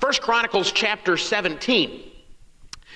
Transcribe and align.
1 0.00 0.12
Chronicles 0.20 0.70
chapter 0.70 1.16
17. 1.16 2.04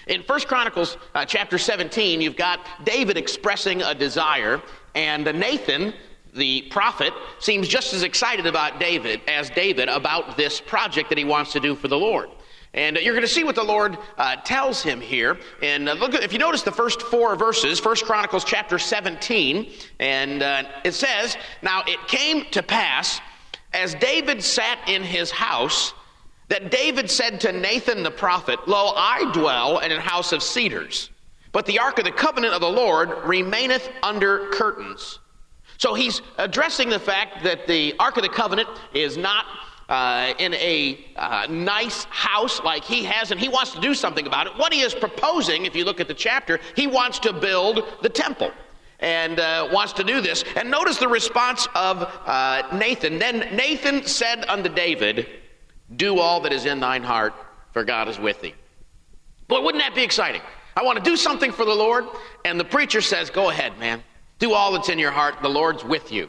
In 0.07 0.21
1 0.23 0.41
Chronicles 0.43 0.97
uh, 1.15 1.25
chapter 1.25 1.59
17, 1.59 2.21
you've 2.21 2.37
got 2.37 2.61
David 2.85 3.17
expressing 3.17 3.83
a 3.83 3.93
desire, 3.93 4.63
and 4.95 5.25
Nathan, 5.25 5.95
the 6.33 6.63
prophet, 6.71 7.13
seems 7.41 7.67
just 7.67 7.93
as 7.93 8.05
excited 8.05 8.47
about 8.47 8.79
David 8.79 9.21
as 9.27 9.51
David 9.51 9.89
about 9.89 10.37
this 10.37 10.61
project 10.61 11.09
that 11.09 11.19
he 11.19 11.25
wants 11.25 11.53
to 11.53 11.61
do 11.61 11.75
for 11.75 11.89
the 11.89 11.99
Lord. 11.99 12.31
And 12.73 12.97
you're 12.97 13.15
going 13.15 13.27
to 13.27 13.29
see 13.29 13.45
what 13.45 13.57
the 13.57 13.65
Lord 13.65 13.99
uh, 14.17 14.37
tells 14.37 14.81
him 14.81 15.01
here. 15.01 15.39
And 15.61 15.89
uh, 15.89 15.95
look, 15.95 16.15
if 16.15 16.33
you 16.33 16.39
notice 16.39 16.63
the 16.63 16.73
first 16.73 17.03
four 17.03 17.35
verses, 17.35 17.81
First 17.81 18.05
Chronicles 18.05 18.45
chapter 18.45 18.79
17, 18.79 19.73
and 19.99 20.43
uh, 20.43 20.63
it 20.85 20.95
says, 20.95 21.37
"Now 21.63 21.83
it 21.87 21.99
came 22.07 22.47
to 22.53 22.63
pass, 22.63 23.21
as 23.75 23.95
David 23.97 24.43
sat 24.43 24.79
in 24.89 25.03
his 25.03 25.31
house, 25.31 25.93
that 26.53 26.71
David 26.71 27.11
said 27.11 27.41
to 27.41 27.51
Nathan 27.51 28.03
the 28.03 28.11
prophet, 28.11 28.59
Lo, 28.69 28.93
I 28.95 29.31
dwell 29.33 29.79
in 29.79 29.91
a 29.91 29.99
house 29.99 30.33
of 30.33 30.43
cedars, 30.43 31.09
but 31.51 31.65
the 31.65 31.79
ark 31.79 31.99
of 31.99 32.05
the 32.05 32.13
covenant 32.13 32.53
of 32.53 32.61
the 32.61 32.69
Lord 32.69 33.09
remaineth 33.25 33.89
under 34.03 34.51
curtains." 34.51 35.19
So 35.79 35.95
he's 35.95 36.21
addressing 36.37 36.91
the 36.91 36.99
fact 36.99 37.43
that 37.43 37.67
the 37.67 37.95
ark 37.99 38.19
of 38.19 38.23
the 38.23 38.29
covenant 38.29 38.69
is 38.93 39.17
not 39.17 39.47
uh, 39.89 40.35
in 40.39 40.53
a 40.53 41.07
uh, 41.17 41.47
nice 41.49 42.05
house 42.11 42.61
like 42.63 42.85
he 42.85 43.03
has, 43.05 43.31
and 43.31 43.41
he 43.41 43.49
wants 43.49 43.73
to 43.73 43.81
do 43.81 43.95
something 43.95 44.27
about 44.27 44.47
it. 44.47 44.53
What 44.59 44.75
he 44.75 44.83
is 44.83 44.95
proposing, 44.95 45.65
if 45.65 45.75
you 45.75 45.87
look 45.87 46.01
at 46.01 46.07
the 46.07 46.15
chapter, 46.15 46.61
he 46.77 46.87
wants 46.87 47.19
to 47.21 47.33
build 47.33 47.83
the 48.03 48.11
temple 48.11 48.51
and 49.01 49.41
uh, 49.41 49.71
wants 49.73 49.95
to 49.95 50.05
do 50.05 50.21
this. 50.21 50.45
And 50.55 50.71
notice 50.71 50.99
the 50.99 51.09
response 51.09 51.67
of 51.75 52.03
uh, 52.27 52.63
Nathan. 52.75 53.19
Then 53.19 53.57
Nathan 53.57 54.05
said 54.07 54.45
unto 54.49 54.69
David, 54.69 55.27
Do 55.97 56.19
all 56.19 56.41
that 56.41 56.53
is 56.53 56.67
in 56.67 56.81
thine 56.81 57.03
heart, 57.03 57.35
for 57.73 57.85
God 57.85 58.09
is 58.09 58.19
with 58.19 58.41
thee. 58.41 58.55
Boy, 59.49 59.61
wouldn't 59.61 59.83
that 59.83 59.95
be 59.95 60.03
exciting? 60.03 60.43
I 60.77 60.83
want 60.83 60.99
to 60.99 61.05
do 61.05 61.17
something 61.17 61.53
for 61.53 61.65
the 61.65 61.75
Lord, 61.75 62.07
and 62.45 62.59
the 62.59 62.65
preacher 62.65 63.01
says, 63.01 63.31
Go 63.31 63.51
ahead, 63.51 63.79
man. 63.79 64.03
Do 64.39 64.55
all 64.55 64.73
that's 64.73 64.89
in 64.89 64.99
your 64.99 65.11
heart. 65.11 65.37
The 65.43 65.49
Lord's 65.49 65.85
with 65.85 66.11
you. 66.11 66.29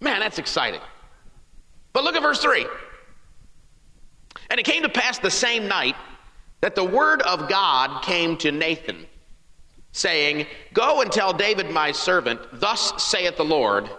Man, 0.00 0.20
that's 0.20 0.38
exciting. 0.38 0.80
But 1.92 2.04
look 2.04 2.14
at 2.14 2.22
verse 2.22 2.40
3. 2.40 2.66
And 4.50 4.60
it 4.60 4.64
came 4.64 4.82
to 4.82 4.88
pass 4.88 5.18
the 5.18 5.30
same 5.30 5.68
night 5.68 5.96
that 6.60 6.74
the 6.74 6.84
word 6.84 7.22
of 7.22 7.48
God 7.48 8.02
came 8.02 8.36
to 8.38 8.52
Nathan, 8.52 9.06
saying, 9.92 10.46
Go 10.72 11.00
and 11.00 11.10
tell 11.10 11.32
David 11.32 11.70
my 11.70 11.92
servant, 11.92 12.40
Thus 12.52 12.92
saith 13.02 13.36
the 13.36 13.44
Lord, 13.44 13.90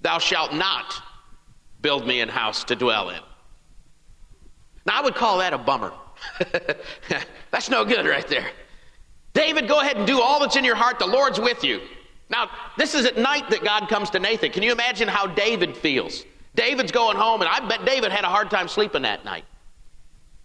Thou 0.00 0.18
shalt 0.18 0.54
not 0.54 1.02
build 1.80 2.06
me 2.06 2.20
an 2.20 2.28
house 2.28 2.64
to 2.64 2.76
dwell 2.76 3.10
in. 3.10 3.20
Now, 4.86 4.98
I 4.98 5.02
would 5.02 5.14
call 5.14 5.38
that 5.38 5.52
a 5.52 5.58
bummer. 5.58 5.92
that's 7.50 7.70
no 7.70 7.84
good 7.84 8.06
right 8.06 8.26
there. 8.28 8.50
David, 9.34 9.68
go 9.68 9.80
ahead 9.80 9.96
and 9.96 10.06
do 10.06 10.20
all 10.20 10.40
that's 10.40 10.56
in 10.56 10.64
your 10.64 10.74
heart. 10.74 10.98
The 10.98 11.06
Lord's 11.06 11.40
with 11.40 11.64
you. 11.64 11.80
Now, 12.30 12.50
this 12.76 12.94
is 12.94 13.06
at 13.06 13.16
night 13.16 13.48
that 13.50 13.62
God 13.62 13.88
comes 13.88 14.10
to 14.10 14.18
Nathan. 14.18 14.50
Can 14.52 14.62
you 14.62 14.72
imagine 14.72 15.08
how 15.08 15.26
David 15.26 15.76
feels? 15.76 16.24
David's 16.54 16.92
going 16.92 17.16
home, 17.16 17.40
and 17.40 17.50
I 17.50 17.66
bet 17.66 17.84
David 17.84 18.12
had 18.12 18.24
a 18.24 18.28
hard 18.28 18.50
time 18.50 18.68
sleeping 18.68 19.02
that 19.02 19.24
night. 19.24 19.44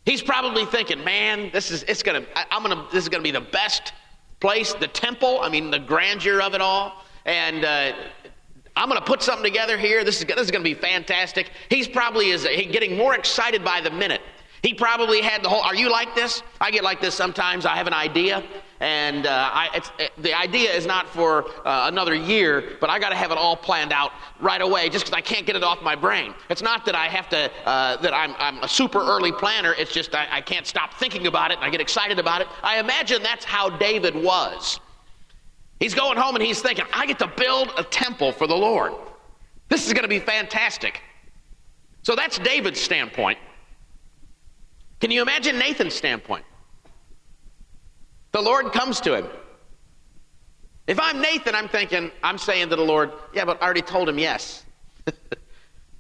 He's 0.06 0.22
probably 0.22 0.66
thinking, 0.66 1.04
"Man, 1.04 1.50
this 1.52 1.70
is 1.70 1.84
it's 1.84 2.02
gonna. 2.02 2.26
I, 2.36 2.46
am 2.52 2.64
gonna. 2.64 2.88
This 2.94 3.04
is 3.04 3.10
gonna 3.10 3.24
be 3.24 3.32
the 3.32 3.42
best 3.42 3.92
place, 4.40 4.74
the 4.74 4.88
temple. 4.88 5.42
I 5.42 5.50
mean, 5.50 5.70
the 5.70 5.80
grandeur 5.80 6.42
of 6.42 6.54
it 6.54 6.62
all, 6.62 7.04
and." 7.26 7.66
Uh, 7.66 7.94
I'm 8.78 8.90
going 8.90 9.00
to 9.00 9.06
put 9.06 9.22
something 9.22 9.44
together 9.44 9.78
here. 9.78 10.04
This 10.04 10.20
is, 10.20 10.26
this 10.26 10.40
is 10.40 10.52
going 10.52 10.64
to 10.64 10.70
be 10.70 10.80
fantastic. 10.80 11.52
He's 11.70 11.88
probably 11.88 12.30
is 12.30 12.44
getting 12.44 12.96
more 12.96 13.16
excited 13.16 13.64
by 13.64 13.82
the 13.82 13.92
minute 13.92 14.22
he 14.64 14.74
probably 14.74 15.22
had 15.22 15.44
the 15.44 15.50
whole. 15.50 15.62
Are 15.62 15.76
you 15.76 15.90
like 15.90 16.16
this? 16.16 16.42
I 16.60 16.72
get 16.72 16.84
like 16.84 17.00
this 17.00 17.16
sometimes. 17.16 17.66
I 17.66 17.76
have 17.76 17.88
an 17.88 17.94
idea, 17.94 18.44
and 18.80 19.26
uh, 19.26 19.50
I, 19.54 19.82
it, 20.00 20.12
the 20.18 20.34
idea 20.34 20.72
is 20.72 20.86
not 20.86 21.08
for 21.08 21.46
uh, 21.66 21.88
another 21.92 22.16
year, 22.16 22.78
but 22.82 22.90
I 22.90 23.00
got 23.00 23.10
to 23.10 23.16
have 23.16 23.32
it 23.32 23.38
all 23.38 23.56
planned 23.56 23.94
out 23.94 24.12
right 24.40 24.62
away, 24.62 24.90
just 24.90 25.06
because 25.06 25.18
I 25.18 25.22
can't 25.22 25.46
get 25.46 25.56
it 25.56 25.64
off 25.64 25.82
my 25.82 25.96
brain. 25.96 26.34
It's 26.50 26.62
not 26.62 26.86
that 26.86 26.96
I 26.96 27.08
have 27.08 27.30
to. 27.30 27.52
Uh, 27.66 27.98
that 27.98 28.14
I'm, 28.14 28.34
I'm, 28.40 28.64
a 28.64 28.68
super 28.68 29.00
early 29.00 29.32
planner. 29.32 29.74
It's 29.78 29.92
just 29.92 30.16
I, 30.16 30.28
I 30.30 30.42
can't 30.42 30.66
stop 30.66 30.94
thinking 30.96 31.28
about 31.28 31.52
it, 31.52 31.60
I 31.60 31.70
get 31.70 31.82
excited 31.82 32.20
about 32.20 32.42
it. 32.42 32.48
I 32.64 32.80
imagine 32.80 33.22
that's 33.22 33.46
how 33.46 33.70
David 33.70 34.16
was. 34.16 34.80
He's 35.80 35.94
going 35.94 36.18
home 36.18 36.36
and 36.36 36.44
he's 36.44 36.62
thinking, 36.62 36.86
I 36.94 37.06
get 37.06 37.20
to 37.20 37.28
build 37.28 37.72
a 37.78 37.84
temple 37.84 38.32
for 38.32 38.48
the 38.48 38.56
Lord. 38.56 38.94
This 39.70 39.86
is 39.86 39.94
going 39.94 40.04
to 40.04 40.10
be 40.10 40.20
fantastic. 40.20 41.02
So 42.02 42.16
that's 42.16 42.40
David's 42.40 42.80
standpoint. 42.80 43.38
Can 45.00 45.12
you 45.12 45.22
imagine 45.22 45.60
Nathan's 45.60 45.94
standpoint? 45.94 46.46
The 48.32 48.42
Lord 48.42 48.72
comes 48.72 49.00
to 49.02 49.16
him. 49.16 49.28
If 50.88 51.00
I'm 51.00 51.22
Nathan, 51.22 51.54
I'm 51.54 51.68
thinking, 51.68 52.12
I'm 52.24 52.38
saying 52.38 52.70
to 52.70 52.76
the 52.76 52.84
Lord, 52.84 53.12
yeah, 53.34 53.46
but 53.46 53.62
I 53.62 53.66
already 53.66 53.82
told 53.82 54.08
him 54.08 54.18
yes. 54.18 54.64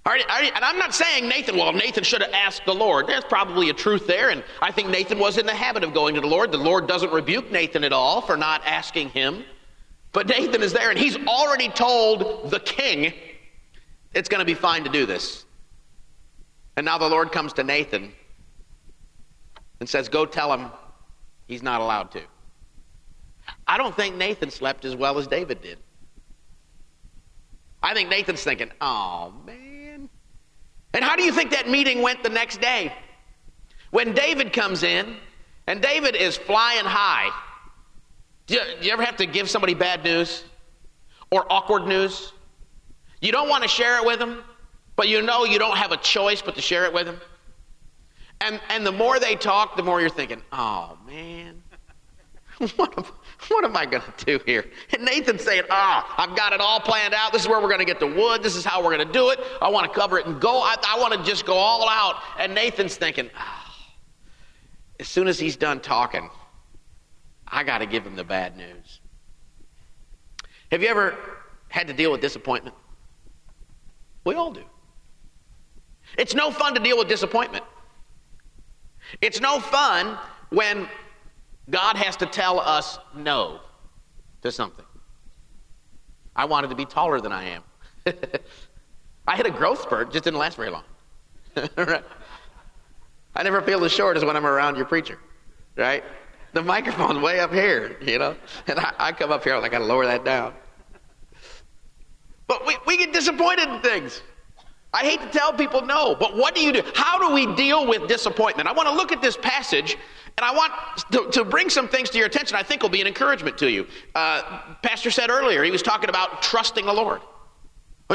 already, 0.07 0.23
already, 0.25 0.51
and 0.55 0.63
I'm 0.63 0.77
not 0.79 0.95
saying 0.95 1.27
Nathan, 1.27 1.57
well, 1.57 1.73
Nathan 1.73 2.03
should 2.03 2.21
have 2.21 2.31
asked 2.31 2.65
the 2.65 2.73
Lord. 2.73 3.05
There's 3.05 3.25
probably 3.25 3.69
a 3.69 3.73
truth 3.73 4.07
there, 4.07 4.29
and 4.29 4.43
I 4.61 4.71
think 4.71 4.89
Nathan 4.89 5.19
was 5.19 5.37
in 5.37 5.45
the 5.45 5.53
habit 5.53 5.83
of 5.83 5.93
going 5.93 6.15
to 6.15 6.21
the 6.21 6.27
Lord. 6.27 6.51
The 6.51 6.57
Lord 6.57 6.87
doesn't 6.87 7.11
rebuke 7.11 7.51
Nathan 7.51 7.83
at 7.83 7.91
all 7.91 8.21
for 8.21 8.37
not 8.37 8.61
asking 8.65 9.09
him. 9.09 9.43
But 10.11 10.27
Nathan 10.27 10.63
is 10.63 10.73
there, 10.73 10.89
and 10.89 10.97
he's 10.97 11.17
already 11.27 11.69
told 11.69 12.49
the 12.49 12.59
king 12.59 13.13
it's 14.13 14.29
going 14.29 14.39
to 14.39 14.45
be 14.45 14.53
fine 14.53 14.83
to 14.83 14.89
do 14.89 15.05
this. 15.05 15.45
And 16.75 16.85
now 16.85 16.97
the 16.97 17.09
Lord 17.09 17.31
comes 17.31 17.53
to 17.53 17.63
Nathan 17.63 18.13
and 19.79 19.87
says, 19.87 20.09
Go 20.09 20.25
tell 20.25 20.53
him 20.53 20.71
he's 21.47 21.63
not 21.63 21.81
allowed 21.81 22.11
to. 22.11 22.21
I 23.67 23.77
don't 23.77 23.95
think 23.95 24.15
Nathan 24.15 24.49
slept 24.49 24.85
as 24.85 24.95
well 24.95 25.17
as 25.17 25.27
David 25.27 25.61
did. 25.61 25.77
I 27.81 27.93
think 27.93 28.09
Nathan's 28.09 28.43
thinking, 28.43 28.71
Oh, 28.81 29.33
man. 29.45 30.09
And 30.93 31.03
how 31.03 31.15
do 31.15 31.23
you 31.23 31.31
think 31.31 31.51
that 31.51 31.69
meeting 31.69 32.01
went 32.01 32.23
the 32.23 32.29
next 32.29 32.61
day? 32.61 32.93
When 33.91 34.13
David 34.13 34.51
comes 34.51 34.83
in, 34.83 35.17
and 35.67 35.81
David 35.81 36.15
is 36.15 36.37
flying 36.37 36.85
high. 36.85 37.29
Do 38.47 38.55
you, 38.55 38.61
do 38.79 38.87
you 38.87 38.93
ever 38.93 39.03
have 39.03 39.17
to 39.17 39.25
give 39.25 39.49
somebody 39.49 39.73
bad 39.73 40.03
news 40.03 40.43
or 41.31 41.45
awkward 41.51 41.85
news? 41.85 42.31
You 43.21 43.31
don't 43.31 43.49
want 43.49 43.63
to 43.63 43.69
share 43.69 43.97
it 43.97 44.05
with 44.05 44.19
them, 44.19 44.43
but 44.95 45.09
you 45.09 45.21
know 45.21 45.43
you 45.43 45.59
don't 45.59 45.77
have 45.77 45.91
a 45.91 45.97
choice 45.97 46.41
but 46.41 46.55
to 46.55 46.61
share 46.61 46.85
it 46.85 46.93
with 46.93 47.05
them. 47.05 47.19
And, 48.39 48.59
and 48.69 48.85
the 48.85 48.91
more 48.91 49.19
they 49.19 49.35
talk, 49.35 49.75
the 49.75 49.83
more 49.83 49.99
you're 49.99 50.09
thinking, 50.09 50.41
oh, 50.51 50.97
man, 51.07 51.61
what 52.75 52.97
am, 52.97 53.05
what 53.49 53.65
am 53.65 53.75
I 53.75 53.85
going 53.85 54.03
to 54.03 54.25
do 54.25 54.39
here? 54.45 54.65
And 54.93 55.03
Nathan's 55.03 55.43
saying, 55.43 55.63
ah, 55.69 56.05
oh, 56.07 56.23
I've 56.23 56.37
got 56.37 56.53
it 56.53 56.61
all 56.61 56.79
planned 56.79 57.13
out. 57.13 57.33
This 57.33 57.41
is 57.41 57.47
where 57.47 57.59
we're 57.59 57.67
going 57.67 57.79
to 57.79 57.85
get 57.85 57.99
the 57.99 58.07
wood. 58.07 58.43
This 58.43 58.55
is 58.55 58.63
how 58.63 58.81
we're 58.83 58.95
going 58.95 59.07
to 59.07 59.13
do 59.13 59.29
it. 59.31 59.39
I 59.61 59.69
want 59.69 59.91
to 59.91 59.99
cover 59.99 60.19
it 60.19 60.25
and 60.25 60.39
go. 60.39 60.61
I, 60.61 60.75
I 60.87 60.99
want 60.99 61.13
to 61.13 61.23
just 61.23 61.45
go 61.45 61.55
all 61.55 61.89
out. 61.89 62.21
And 62.39 62.53
Nathan's 62.53 62.95
thinking, 62.95 63.29
oh, 63.37 63.63
as 64.99 65.07
soon 65.07 65.27
as 65.27 65.39
he's 65.39 65.55
done 65.55 65.79
talking, 65.79 66.29
I 67.49 67.63
got 67.63 67.79
to 67.79 67.85
give 67.85 68.05
him 68.05 68.15
the 68.15 68.23
bad 68.23 68.57
news. 68.57 68.99
Have 70.71 70.81
you 70.81 70.89
ever 70.89 71.17
had 71.69 71.87
to 71.87 71.93
deal 71.93 72.11
with 72.11 72.21
disappointment? 72.21 72.75
We 74.25 74.35
all 74.35 74.51
do. 74.51 74.63
It's 76.17 76.33
no 76.35 76.51
fun 76.51 76.73
to 76.75 76.81
deal 76.81 76.97
with 76.97 77.07
disappointment. 77.07 77.63
It's 79.21 79.39
no 79.39 79.59
fun 79.59 80.17
when 80.49 80.87
God 81.69 81.95
has 81.95 82.15
to 82.17 82.25
tell 82.25 82.59
us 82.59 82.99
no 83.15 83.61
to 84.41 84.51
something. 84.51 84.85
I 86.35 86.45
wanted 86.45 86.69
to 86.69 86.75
be 86.75 86.85
taller 86.85 87.19
than 87.19 87.31
I 87.31 87.43
am. 87.45 87.63
I 89.27 89.35
had 89.35 89.45
a 89.45 89.51
growth 89.51 89.81
spurt, 89.81 90.11
just 90.11 90.23
didn't 90.23 90.39
last 90.39 90.55
very 90.55 90.69
long. 90.69 90.83
I 91.55 93.43
never 93.43 93.61
feel 93.61 93.83
as 93.83 93.91
short 93.91 94.17
as 94.17 94.23
when 94.23 94.35
I'm 94.35 94.45
around 94.45 94.77
your 94.77 94.85
preacher, 94.85 95.19
right? 95.75 96.03
The 96.53 96.63
microphone's 96.63 97.19
way 97.19 97.39
up 97.39 97.53
here, 97.53 97.97
you 98.01 98.19
know, 98.19 98.35
and 98.67 98.79
I, 98.79 98.93
I 98.97 99.11
come 99.11 99.31
up 99.31 99.43
here, 99.43 99.55
I 99.55 99.69
got 99.69 99.79
to 99.79 99.85
lower 99.85 100.05
that 100.05 100.23
down. 100.23 100.53
But 102.47 102.65
we, 102.65 102.77
we 102.85 102.97
get 102.97 103.13
disappointed 103.13 103.67
in 103.69 103.81
things. 103.81 104.21
I 104.93 105.01
hate 105.03 105.21
to 105.21 105.29
tell 105.29 105.51
people 105.51 105.81
no, 105.81 106.15
but 106.15 106.35
what 106.35 106.55
do 106.55 106.61
you 106.61 106.71
do? 106.71 106.81
How 106.95 107.19
do 107.19 107.33
we 107.33 107.53
deal 107.55 107.85
with 107.85 108.07
disappointment? 108.07 108.69
I 108.69 108.71
want 108.71 108.87
to 108.87 108.95
look 108.95 109.11
at 109.11 109.21
this 109.21 109.35
passage 109.35 109.97
and 110.37 110.45
I 110.45 110.53
want 110.55 110.71
to, 111.11 111.29
to, 111.31 111.43
bring 111.43 111.69
some 111.69 111.87
things 111.87 112.09
to 112.11 112.17
your 112.17 112.27
attention 112.27 112.55
I 112.55 112.63
think 112.63 112.83
will 112.83 112.89
be 112.89 113.01
an 113.01 113.07
encouragement 113.07 113.57
to 113.57 113.69
you. 113.69 113.87
Uh, 114.15 114.61
Pastor 114.83 115.11
said 115.11 115.29
earlier, 115.29 115.63
he 115.63 115.71
was 115.71 115.81
talking 115.81 116.09
about 116.09 116.41
trusting 116.41 116.85
the 116.85 116.93
Lord, 116.93 117.21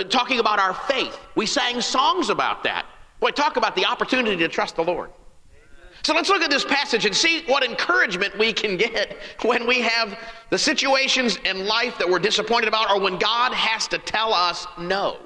talking 0.08 0.38
about 0.38 0.58
our 0.58 0.72
faith. 0.72 1.18
We 1.34 1.46
sang 1.46 1.80
songs 1.80 2.30
about 2.30 2.62
that. 2.64 2.86
Boy, 3.20 3.30
talk 3.30 3.56
about 3.56 3.76
the 3.76 3.84
opportunity 3.84 4.36
to 4.38 4.48
trust 4.48 4.76
the 4.76 4.84
Lord. 4.84 5.10
So 6.04 6.14
let's 6.14 6.28
look 6.28 6.42
at 6.42 6.50
this 6.50 6.64
passage 6.64 7.06
and 7.06 7.14
see 7.14 7.44
what 7.46 7.64
encouragement 7.64 8.36
we 8.36 8.52
can 8.52 8.76
get 8.76 9.16
when 9.42 9.66
we 9.66 9.80
have 9.80 10.18
the 10.50 10.58
situations 10.58 11.38
in 11.44 11.66
life 11.66 11.96
that 11.98 12.08
we're 12.08 12.18
disappointed 12.18 12.66
about 12.66 12.90
or 12.90 13.00
when 13.00 13.18
God 13.18 13.52
has 13.52 13.86
to 13.88 13.98
tell 13.98 14.34
us 14.34 14.66
no. 14.78 15.18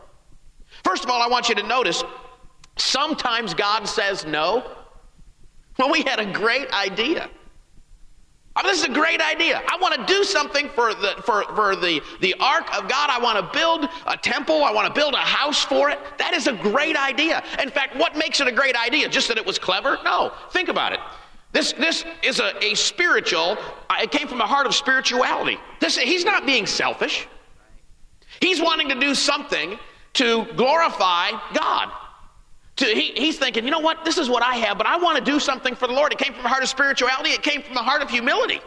First 0.84 1.02
of 1.02 1.10
all, 1.10 1.22
I 1.22 1.28
want 1.28 1.48
you 1.48 1.54
to 1.54 1.62
notice 1.62 2.04
sometimes 2.76 3.54
God 3.54 3.88
says 3.88 4.26
no, 4.26 4.70
when 5.76 5.90
we 5.90 6.02
had 6.02 6.20
a 6.20 6.30
great 6.30 6.70
idea. 6.72 7.30
I 8.56 8.62
mean, 8.62 8.72
this 8.72 8.80
is 8.80 8.88
a 8.88 8.92
great 8.92 9.20
idea. 9.20 9.62
I 9.68 9.76
want 9.76 9.94
to 9.94 10.12
do 10.12 10.24
something 10.24 10.70
for 10.70 10.94
the 10.94 11.14
for, 11.24 11.44
for 11.54 11.76
the, 11.76 12.00
the 12.20 12.34
ark 12.40 12.66
of 12.76 12.88
God. 12.88 13.10
I 13.10 13.20
want 13.22 13.38
to 13.38 13.58
build 13.58 13.86
a 14.06 14.16
temple. 14.16 14.64
I 14.64 14.72
want 14.72 14.88
to 14.88 14.98
build 14.98 15.12
a 15.12 15.18
house 15.18 15.62
for 15.62 15.90
it. 15.90 15.98
That 16.16 16.32
is 16.32 16.46
a 16.46 16.54
great 16.54 16.96
idea. 16.96 17.44
In 17.62 17.68
fact, 17.68 17.96
what 17.96 18.16
makes 18.16 18.40
it 18.40 18.48
a 18.48 18.52
great 18.52 18.74
idea? 18.74 19.10
Just 19.10 19.28
that 19.28 19.36
it 19.36 19.44
was 19.44 19.58
clever? 19.58 19.98
No. 20.04 20.32
Think 20.52 20.70
about 20.70 20.94
it. 20.94 21.00
This, 21.52 21.72
this 21.72 22.04
is 22.22 22.40
a, 22.40 22.52
a 22.64 22.74
spiritual, 22.74 23.56
uh, 23.88 23.96
it 24.02 24.10
came 24.10 24.26
from 24.26 24.40
a 24.40 24.46
heart 24.46 24.66
of 24.66 24.74
spirituality. 24.74 25.58
This, 25.80 25.96
he's 25.96 26.24
not 26.24 26.44
being 26.44 26.66
selfish. 26.66 27.28
He's 28.40 28.60
wanting 28.60 28.88
to 28.88 28.94
do 28.94 29.14
something 29.14 29.78
to 30.14 30.44
glorify 30.56 31.30
God. 31.54 31.90
To, 32.76 32.84
he, 32.84 33.12
he's 33.16 33.38
thinking, 33.38 33.64
you 33.64 33.70
know 33.70 33.78
what, 33.78 34.04
this 34.04 34.18
is 34.18 34.28
what 34.28 34.42
I 34.42 34.56
have, 34.56 34.76
but 34.76 34.86
I 34.86 34.98
want 34.98 35.18
to 35.18 35.24
do 35.24 35.40
something 35.40 35.74
for 35.74 35.86
the 35.86 35.94
Lord. 35.94 36.12
It 36.12 36.18
came 36.18 36.34
from 36.34 36.42
the 36.42 36.48
heart 36.48 36.62
of 36.62 36.68
spirituality, 36.68 37.30
it 37.30 37.42
came 37.42 37.62
from 37.62 37.74
the 37.74 37.82
heart 37.82 38.02
of 38.02 38.10
humility. 38.10 38.60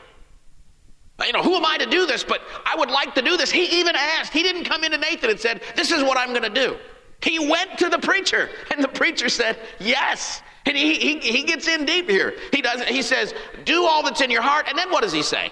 You 1.26 1.34
know, 1.34 1.44
who 1.44 1.56
am 1.56 1.66
I 1.66 1.78
to 1.78 1.86
do 1.86 2.06
this? 2.06 2.24
But 2.24 2.42
I 2.66 2.76
would 2.78 2.90
like 2.90 3.14
to 3.16 3.22
do 3.22 3.38
this. 3.38 3.52
He 3.52 3.80
even 3.80 3.96
asked, 3.96 4.32
he 4.32 4.42
didn't 4.42 4.64
come 4.64 4.84
into 4.84 4.98
Nathan 4.98 5.30
and 5.30 5.40
said, 5.40 5.62
This 5.76 5.92
is 5.92 6.02
what 6.02 6.18
I'm 6.18 6.30
going 6.30 6.44
to 6.44 6.50
do. 6.50 6.78
He 7.22 7.50
went 7.50 7.78
to 7.80 7.90
the 7.90 8.00
preacher, 8.00 8.50
and 8.72 8.82
the 8.84 8.88
preacher 8.88 9.28
said, 9.30 9.60
Yes. 9.80 10.42
And 10.66 10.78
he, 10.78 10.96
he, 10.96 11.20
he 11.20 11.44
gets 11.44 11.68
in 11.68 11.86
deep 11.86 12.10
here. 12.10 12.36
He 12.54 12.62
does 12.62 12.84
he 12.84 13.02
says, 13.02 13.34
Do 13.66 13.86
all 13.86 14.04
that's 14.04 14.22
in 14.22 14.32
your 14.32 14.42
heart, 14.42 14.68
and 14.70 14.78
then 14.78 14.90
what 14.92 15.04
does 15.04 15.14
he 15.14 15.24
say? 15.24 15.52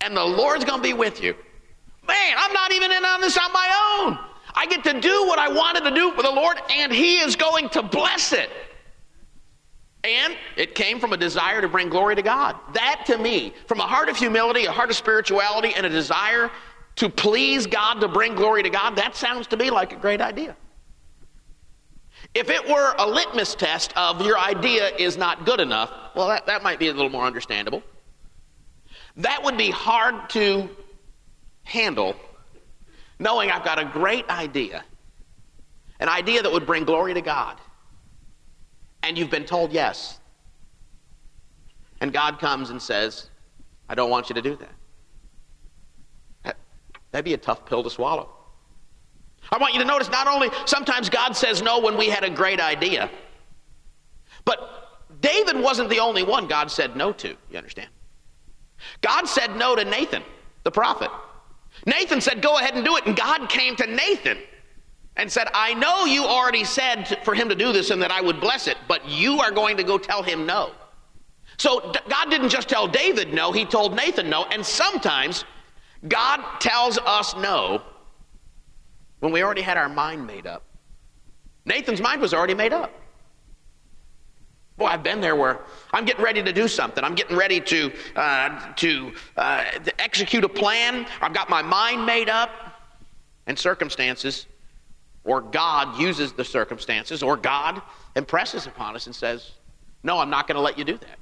And 0.00 0.16
the 0.16 0.24
Lord's 0.24 0.64
going 0.64 0.80
to 0.80 0.82
be 0.82 0.92
with 0.92 1.22
you. 1.22 1.34
Man, 2.06 2.34
I'm 2.36 2.52
not 2.52 2.72
even 2.72 2.92
in 2.92 3.04
on 3.04 3.20
this 3.20 3.38
on 3.38 3.52
my 3.52 4.00
own. 4.00 4.15
I 4.66 4.68
get 4.68 4.84
to 4.84 5.00
do 5.00 5.26
what 5.26 5.38
I 5.38 5.48
wanted 5.48 5.84
to 5.84 5.92
do 5.92 6.10
for 6.12 6.22
the 6.22 6.30
Lord, 6.30 6.58
and 6.70 6.92
He 6.92 7.18
is 7.18 7.36
going 7.36 7.68
to 7.70 7.82
bless 7.82 8.32
it. 8.32 8.50
And 10.02 10.36
it 10.56 10.74
came 10.74 10.98
from 10.98 11.12
a 11.12 11.16
desire 11.16 11.60
to 11.60 11.68
bring 11.68 11.88
glory 11.88 12.16
to 12.16 12.22
God. 12.22 12.56
That 12.74 13.04
to 13.06 13.18
me, 13.18 13.52
from 13.66 13.78
a 13.78 13.86
heart 13.86 14.08
of 14.08 14.16
humility, 14.16 14.64
a 14.64 14.72
heart 14.72 14.90
of 14.90 14.96
spirituality, 14.96 15.72
and 15.74 15.86
a 15.86 15.88
desire 15.88 16.50
to 16.96 17.08
please 17.08 17.66
God, 17.66 18.00
to 18.00 18.08
bring 18.08 18.34
glory 18.34 18.64
to 18.64 18.70
God, 18.70 18.96
that 18.96 19.14
sounds 19.14 19.46
to 19.48 19.56
me 19.56 19.70
like 19.70 19.92
a 19.92 19.96
great 19.96 20.20
idea. 20.20 20.56
If 22.34 22.50
it 22.50 22.68
were 22.68 22.94
a 22.98 23.06
litmus 23.06 23.54
test 23.54 23.96
of 23.96 24.20
your 24.24 24.38
idea 24.38 24.88
is 24.96 25.16
not 25.16 25.46
good 25.46 25.60
enough, 25.60 25.92
well, 26.16 26.28
that, 26.28 26.46
that 26.46 26.64
might 26.64 26.80
be 26.80 26.88
a 26.88 26.92
little 26.92 27.10
more 27.10 27.24
understandable. 27.24 27.84
That 29.16 29.44
would 29.44 29.56
be 29.56 29.70
hard 29.70 30.28
to 30.30 30.68
handle 31.62 32.16
knowing 33.18 33.50
I've 33.50 33.64
got 33.64 33.78
a 33.78 33.84
great 33.84 34.28
idea, 34.28 34.84
an 36.00 36.08
idea 36.08 36.42
that 36.42 36.52
would 36.52 36.66
bring 36.66 36.84
glory 36.84 37.14
to 37.14 37.20
God, 37.20 37.58
and 39.02 39.16
you've 39.16 39.30
been 39.30 39.44
told 39.44 39.72
yes. 39.72 40.20
And 42.00 42.12
God 42.12 42.38
comes 42.38 42.70
and 42.70 42.80
says, 42.80 43.30
I 43.88 43.94
don't 43.94 44.10
want 44.10 44.28
you 44.28 44.34
to 44.34 44.42
do 44.42 44.56
that. 44.56 46.56
That'd 47.10 47.24
be 47.24 47.34
a 47.34 47.38
tough 47.38 47.64
pill 47.64 47.82
to 47.82 47.88
swallow. 47.88 48.28
I 49.50 49.58
want 49.58 49.74
you 49.74 49.80
to 49.80 49.86
notice 49.86 50.10
not 50.10 50.26
only 50.26 50.50
sometimes 50.66 51.08
God 51.08 51.36
says 51.36 51.62
no 51.62 51.78
when 51.78 51.96
we 51.96 52.08
had 52.08 52.24
a 52.24 52.30
great 52.30 52.60
idea, 52.60 53.08
but 54.44 55.00
David 55.20 55.58
wasn't 55.58 55.88
the 55.88 56.00
only 56.00 56.22
one 56.22 56.46
God 56.46 56.70
said 56.70 56.96
no 56.96 57.12
to, 57.12 57.36
you 57.50 57.56
understand? 57.56 57.88
God 59.00 59.26
said 59.26 59.56
no 59.56 59.76
to 59.76 59.84
Nathan, 59.84 60.22
the 60.64 60.70
prophet. 60.70 61.10
Nathan 61.86 62.20
said, 62.20 62.42
Go 62.42 62.58
ahead 62.58 62.74
and 62.74 62.84
do 62.84 62.96
it. 62.96 63.06
And 63.06 63.16
God 63.16 63.48
came 63.48 63.76
to 63.76 63.86
Nathan 63.86 64.38
and 65.16 65.30
said, 65.30 65.48
I 65.54 65.72
know 65.74 66.04
you 66.04 66.24
already 66.24 66.64
said 66.64 67.18
for 67.24 67.34
him 67.34 67.48
to 67.48 67.54
do 67.54 67.72
this 67.72 67.90
and 67.90 68.02
that 68.02 68.10
I 68.10 68.20
would 68.20 68.40
bless 68.40 68.66
it, 68.66 68.76
but 68.86 69.08
you 69.08 69.38
are 69.40 69.50
going 69.50 69.76
to 69.78 69.84
go 69.84 69.96
tell 69.96 70.22
him 70.22 70.44
no. 70.44 70.72
So 71.58 71.92
God 72.08 72.28
didn't 72.28 72.50
just 72.50 72.68
tell 72.68 72.86
David 72.86 73.32
no, 73.32 73.50
he 73.52 73.64
told 73.64 73.96
Nathan 73.96 74.28
no. 74.28 74.44
And 74.44 74.64
sometimes 74.64 75.44
God 76.06 76.42
tells 76.60 76.98
us 76.98 77.34
no 77.36 77.80
when 79.20 79.32
we 79.32 79.42
already 79.42 79.62
had 79.62 79.78
our 79.78 79.88
mind 79.88 80.26
made 80.26 80.46
up. 80.46 80.64
Nathan's 81.64 82.00
mind 82.00 82.20
was 82.20 82.34
already 82.34 82.54
made 82.54 82.72
up. 82.72 82.92
Boy, 84.76 84.86
I've 84.86 85.02
been 85.02 85.20
there 85.20 85.36
where 85.36 85.60
I'm 85.92 86.04
getting 86.04 86.22
ready 86.22 86.42
to 86.42 86.52
do 86.52 86.68
something. 86.68 87.02
I'm 87.02 87.14
getting 87.14 87.36
ready 87.36 87.60
to, 87.62 87.92
uh, 88.14 88.72
to, 88.74 89.12
uh, 89.36 89.64
to 89.70 90.00
execute 90.00 90.44
a 90.44 90.48
plan. 90.48 91.06
I've 91.22 91.32
got 91.32 91.48
my 91.48 91.62
mind 91.62 92.04
made 92.04 92.28
up, 92.28 92.50
and 93.46 93.58
circumstances, 93.58 94.46
or 95.24 95.40
God 95.40 95.98
uses 95.98 96.32
the 96.32 96.44
circumstances, 96.44 97.22
or 97.22 97.36
God 97.36 97.80
impresses 98.16 98.66
upon 98.66 98.96
us 98.96 99.06
and 99.06 99.14
says, 99.14 99.52
No, 100.02 100.18
I'm 100.18 100.30
not 100.30 100.46
going 100.46 100.56
to 100.56 100.62
let 100.62 100.76
you 100.76 100.84
do 100.84 100.98
that. 100.98 101.18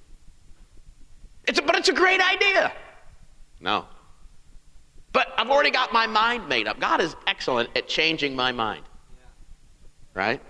It's 1.47 1.59
a, 1.59 1.63
but 1.63 1.77
it's 1.77 1.89
a 1.89 1.95
great 1.95 2.21
idea. 2.21 2.73
No. 3.61 3.87
But 5.13 5.29
I've 5.39 5.51
already 5.51 5.71
got 5.71 5.93
my 5.93 6.07
mind 6.07 6.49
made 6.49 6.67
up. 6.67 6.81
God 6.81 7.01
is 7.01 7.15
excellent 7.27 7.71
at 7.77 7.87
changing 7.87 8.35
my 8.35 8.51
mind. 8.51 8.85
Right? 10.13 10.41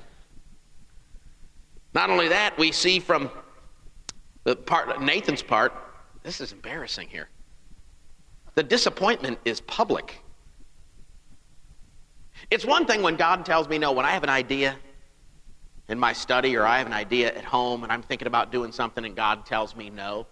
Not 1.94 2.10
only 2.10 2.28
that, 2.28 2.58
we 2.58 2.72
see 2.72 2.98
from 2.98 3.30
the 4.42 4.56
part 4.56 5.00
Nathan's 5.00 5.42
part, 5.42 5.72
this 6.22 6.40
is 6.40 6.52
embarrassing 6.52 7.08
here. 7.08 7.28
The 8.56 8.62
disappointment 8.62 9.38
is 9.44 9.60
public. 9.60 10.20
It's 12.50 12.64
one 12.64 12.86
thing 12.86 13.02
when 13.02 13.16
God 13.16 13.46
tells 13.46 13.68
me 13.68 13.78
no, 13.78 13.92
when 13.92 14.04
I 14.04 14.10
have 14.10 14.24
an 14.24 14.28
idea 14.28 14.76
in 15.88 15.98
my 15.98 16.12
study 16.12 16.56
or 16.56 16.64
I 16.64 16.78
have 16.78 16.86
an 16.86 16.92
idea 16.92 17.32
at 17.32 17.44
home 17.44 17.84
and 17.84 17.92
I'm 17.92 18.02
thinking 18.02 18.26
about 18.26 18.50
doing 18.50 18.72
something 18.72 19.04
and 19.04 19.14
God 19.14 19.46
tells 19.46 19.76
me 19.76 19.88
no. 19.88 20.26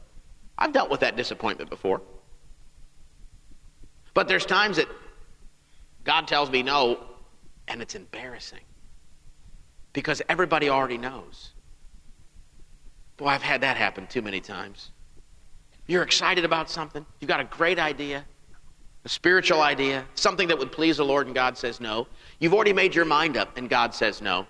I've 0.59 0.73
dealt 0.73 0.91
with 0.91 1.01
that 1.01 1.17
disappointment 1.17 1.71
before. 1.71 2.03
But 4.15 4.29
there's 4.29 4.45
times 4.45 4.77
that 4.77 4.89
God 6.05 6.27
tells 6.27 6.51
me 6.51 6.63
no 6.63 7.05
and 7.69 7.81
it's 7.81 7.95
embarrassing 7.95 8.61
because 9.93 10.23
everybody 10.29 10.69
already 10.69 10.99
knows. 10.99 11.51
Boy, 13.17 13.29
I've 13.29 13.43
had 13.43 13.61
that 13.61 13.77
happen 13.77 14.07
too 14.07 14.23
many 14.23 14.41
times. 14.41 14.91
You're 15.87 16.03
excited 16.03 16.45
about 16.45 16.71
something, 16.71 17.05
you've 17.21 17.29
got 17.29 17.41
a 17.41 17.45
great 17.45 17.79
idea, 17.79 18.25
a 19.05 19.09
spiritual 19.09 19.61
idea, 19.61 20.05
something 20.15 20.49
that 20.49 20.59
would 20.59 20.73
please 20.73 20.97
the 20.97 21.05
Lord, 21.05 21.27
and 21.27 21.35
God 21.35 21.59
says 21.59 21.81
no. 21.81 22.07
You've 22.39 22.55
already 22.55 22.73
made 22.73 22.95
your 22.95 23.05
mind 23.05 23.37
up, 23.37 23.57
and 23.57 23.69
God 23.69 23.95
says 23.95 24.23
no. 24.23 24.47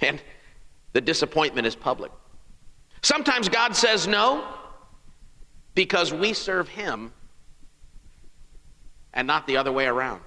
And 0.00 0.20
the 0.92 1.00
disappointment 1.00 1.66
is 1.66 1.76
public. 1.76 2.10
Sometimes 3.02 3.48
God 3.48 3.76
says 3.76 4.06
no 4.06 4.44
because 5.74 6.12
we 6.12 6.32
serve 6.32 6.68
Him 6.68 7.12
and 9.14 9.26
not 9.26 9.46
the 9.46 9.56
other 9.56 9.72
way 9.72 9.86
around. 9.86 10.22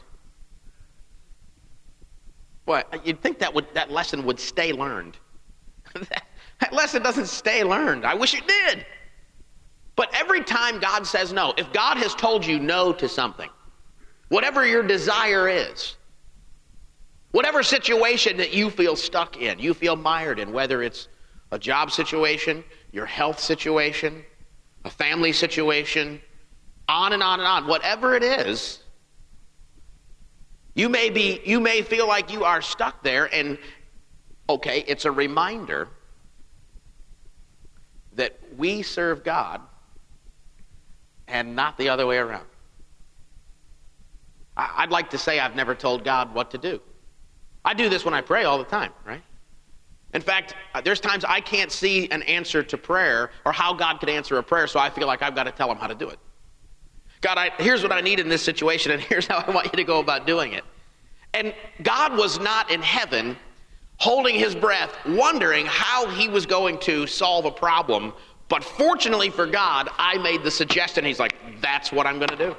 Boy, 2.66 2.84
uh, 2.92 2.98
you'd 3.04 3.22
think 3.22 3.40
that, 3.40 3.54
would, 3.54 3.66
that 3.74 3.92
lesson 3.92 4.24
would 4.26 4.40
stay 4.40 4.74
learned. 4.74 5.18
That 6.62 6.74
lesson 6.74 7.02
doesn't 7.02 7.26
stay 7.26 7.64
learned. 7.64 8.06
I 8.06 8.14
wish 8.14 8.36
it 8.36 8.48
did. 8.48 8.86
But 9.96 10.10
every 10.14 10.44
time 10.44 10.80
God 10.80 11.06
says 11.06 11.34
no, 11.34 11.54
if 11.58 11.72
God 11.74 11.98
has 11.98 12.14
told 12.16 12.46
you 12.46 12.60
no 12.60 12.94
to 12.94 13.10
something, 13.10 13.50
whatever 14.30 14.66
your 14.66 14.84
desire 14.84 15.50
is, 15.50 15.96
whatever 17.32 17.64
situation 17.64 18.38
that 18.38 18.54
you 18.54 18.70
feel 18.70 18.96
stuck 18.96 19.38
in, 19.38 19.58
you 19.60 19.74
feel 19.74 19.96
mired 19.96 20.40
in, 20.40 20.54
whether 20.54 20.84
it's 20.84 21.08
a 21.52 21.60
job 21.60 21.92
situation, 21.92 22.64
your 22.92 23.08
health 23.08 23.40
situation, 23.40 24.24
a 24.86 24.90
family 24.90 25.34
situation, 25.34 26.22
on 26.88 27.14
and 27.14 27.24
on 27.24 27.40
and 27.40 27.48
on, 27.48 27.68
whatever 27.68 28.16
it 28.16 28.24
is, 28.24 28.81
you 30.74 30.90
may 30.90 31.10
be 31.10 31.42
you 31.46 31.60
may 31.60 31.82
feel 31.82 32.08
like 32.08 32.32
you 32.32 32.44
are 32.44 32.62
stuck 32.62 33.04
there 33.04 33.34
and 33.34 33.58
okay, 34.50 34.84
it's 34.88 35.06
a 35.06 35.12
reminder 35.12 35.88
that 38.14 38.38
we 38.58 38.82
serve 38.82 39.24
God 39.24 39.62
and 41.28 41.56
not 41.56 41.78
the 41.78 41.90
other 41.90 42.06
way 42.06 42.18
around. 42.18 42.46
I'd 44.58 44.92
like 44.92 45.10
to 45.12 45.18
say 45.18 45.40
I've 45.40 45.56
never 45.56 45.74
told 45.74 46.04
God 46.04 46.34
what 46.34 46.52
to 46.52 46.58
do. 46.58 46.82
I 47.64 47.74
do 47.74 47.90
this 47.90 48.04
when 48.04 48.14
I 48.14 48.22
pray 48.22 48.44
all 48.44 48.58
the 48.58 48.66
time, 48.66 48.92
right? 49.06 49.22
In 50.14 50.22
fact, 50.22 50.56
uh, 50.74 50.82
there's 50.82 51.00
times 51.00 51.24
I 51.24 51.40
can't 51.40 51.72
see 51.72 52.10
an 52.12 52.22
answer 52.24 52.62
to 52.64 52.78
prayer 52.78 53.32
or 53.46 53.54
how 53.54 53.74
God 53.74 54.00
could 54.00 54.10
answer 54.10 54.38
a 54.38 54.44
prayer, 54.44 54.68
so 54.68 54.80
I 54.80 54.90
feel 54.90 55.08
like 55.08 55.22
I've 55.22 55.36
got 55.36 55.44
to 55.44 55.52
tell 55.52 55.72
him 55.72 55.78
how 55.78 55.88
to 55.88 55.96
do 55.96 56.10
it. 56.10 56.20
God, 57.22 57.38
I, 57.38 57.52
here's 57.60 57.84
what 57.84 57.92
I 57.92 58.02
need 58.02 58.20
in 58.20 58.30
this 58.30 58.42
situation, 58.42 58.92
and 58.92 59.02
here's 59.10 59.28
how 59.28 59.38
I 59.38 59.52
want 59.52 59.68
you 59.68 59.78
to 59.78 59.84
go 59.84 60.00
about 60.00 60.28
doing 60.28 60.54
it. 60.54 60.64
And 61.34 61.54
God 61.84 62.18
was 62.18 62.40
not 62.40 62.72
in 62.72 62.82
heaven 62.82 63.38
holding 63.98 64.36
his 64.36 64.56
breath, 64.56 64.94
wondering 65.06 65.66
how 65.68 66.10
he 66.10 66.28
was 66.28 66.46
going 66.46 66.80
to 66.80 67.06
solve 67.06 67.46
a 67.46 67.52
problem. 67.52 68.12
But 68.50 68.64
fortunately 68.64 69.30
for 69.30 69.46
God, 69.46 69.90
I 69.98 70.18
made 70.18 70.44
the 70.44 70.52
suggestion. 70.52 71.06
He's 71.06 71.20
like, 71.20 71.36
that's 71.62 71.92
what 71.92 72.08
I'm 72.08 72.18
going 72.18 72.30
to 72.30 72.36
do. 72.36 72.56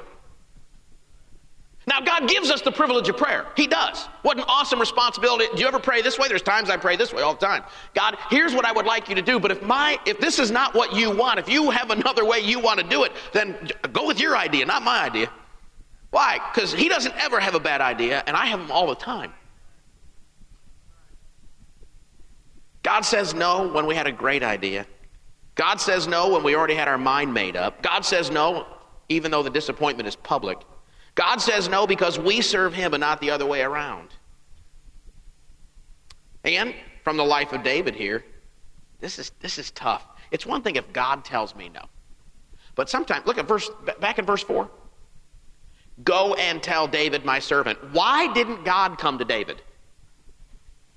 Now, 1.86 2.00
God 2.00 2.28
gives 2.28 2.50
us 2.50 2.62
the 2.62 2.70
privilege 2.70 3.08
of 3.08 3.16
prayer. 3.16 3.46
He 3.56 3.66
does. 3.66 4.06
What 4.22 4.38
an 4.38 4.44
awesome 4.46 4.78
responsibility. 4.78 5.46
Do 5.52 5.60
you 5.60 5.66
ever 5.66 5.80
pray 5.80 6.00
this 6.00 6.16
way? 6.16 6.28
There's 6.28 6.42
times 6.42 6.70
I 6.70 6.76
pray 6.76 6.96
this 6.96 7.12
way 7.12 7.22
all 7.22 7.34
the 7.34 7.44
time. 7.44 7.64
God, 7.94 8.16
here's 8.30 8.54
what 8.54 8.64
I 8.64 8.70
would 8.70 8.86
like 8.86 9.08
you 9.08 9.16
to 9.16 9.22
do, 9.22 9.40
but 9.40 9.50
if 9.50 9.62
my 9.62 9.98
if 10.06 10.20
this 10.20 10.38
is 10.38 10.52
not 10.52 10.74
what 10.74 10.94
you 10.94 11.10
want, 11.10 11.40
if 11.40 11.48
you 11.48 11.70
have 11.70 11.90
another 11.90 12.24
way 12.24 12.38
you 12.38 12.60
want 12.60 12.78
to 12.78 12.86
do 12.86 13.02
it, 13.02 13.12
then 13.32 13.68
go 13.92 14.06
with 14.06 14.20
your 14.20 14.36
idea, 14.36 14.64
not 14.64 14.82
my 14.82 15.02
idea. 15.02 15.28
Why? 16.10 16.38
Because 16.52 16.72
he 16.72 16.88
doesn't 16.88 17.14
ever 17.16 17.40
have 17.40 17.54
a 17.54 17.60
bad 17.60 17.80
idea, 17.80 18.22
and 18.26 18.36
I 18.36 18.46
have 18.46 18.60
them 18.60 18.70
all 18.70 18.86
the 18.86 18.94
time. 18.94 19.32
God 22.82 23.00
says 23.00 23.34
no 23.34 23.68
when 23.68 23.86
we 23.86 23.94
had 23.94 24.06
a 24.06 24.12
great 24.12 24.42
idea. 24.42 24.86
God 25.54 25.80
says 25.80 26.06
no 26.06 26.30
when 26.30 26.42
we 26.42 26.54
already 26.54 26.74
had 26.74 26.88
our 26.88 26.98
mind 26.98 27.34
made 27.34 27.56
up. 27.56 27.82
God 27.82 28.04
says 28.04 28.30
no 28.30 28.66
even 29.08 29.30
though 29.30 29.42
the 29.42 29.50
disappointment 29.50 30.08
is 30.08 30.16
public. 30.16 30.58
God 31.14 31.40
says 31.40 31.68
no 31.68 31.86
because 31.86 32.18
we 32.18 32.40
serve 32.40 32.72
him 32.72 32.94
and 32.94 33.00
not 33.00 33.20
the 33.20 33.30
other 33.30 33.46
way 33.46 33.62
around. 33.62 34.08
And 36.44 36.74
from 37.04 37.16
the 37.16 37.24
life 37.24 37.52
of 37.52 37.62
David 37.62 37.94
here, 37.94 38.24
this 39.00 39.18
is, 39.18 39.32
this 39.40 39.58
is 39.58 39.70
tough. 39.72 40.06
It's 40.30 40.46
one 40.46 40.62
thing 40.62 40.76
if 40.76 40.92
God 40.92 41.24
tells 41.24 41.54
me 41.54 41.68
no. 41.68 41.82
But 42.74 42.88
sometimes, 42.88 43.26
look 43.26 43.38
at 43.38 43.46
verse, 43.46 43.70
back 44.00 44.18
in 44.18 44.24
verse 44.24 44.42
4. 44.42 44.70
Go 46.04 46.34
and 46.34 46.62
tell 46.62 46.88
David, 46.88 47.24
my 47.24 47.38
servant. 47.38 47.78
Why 47.92 48.32
didn't 48.32 48.64
God 48.64 48.98
come 48.98 49.18
to 49.18 49.24
David 49.24 49.60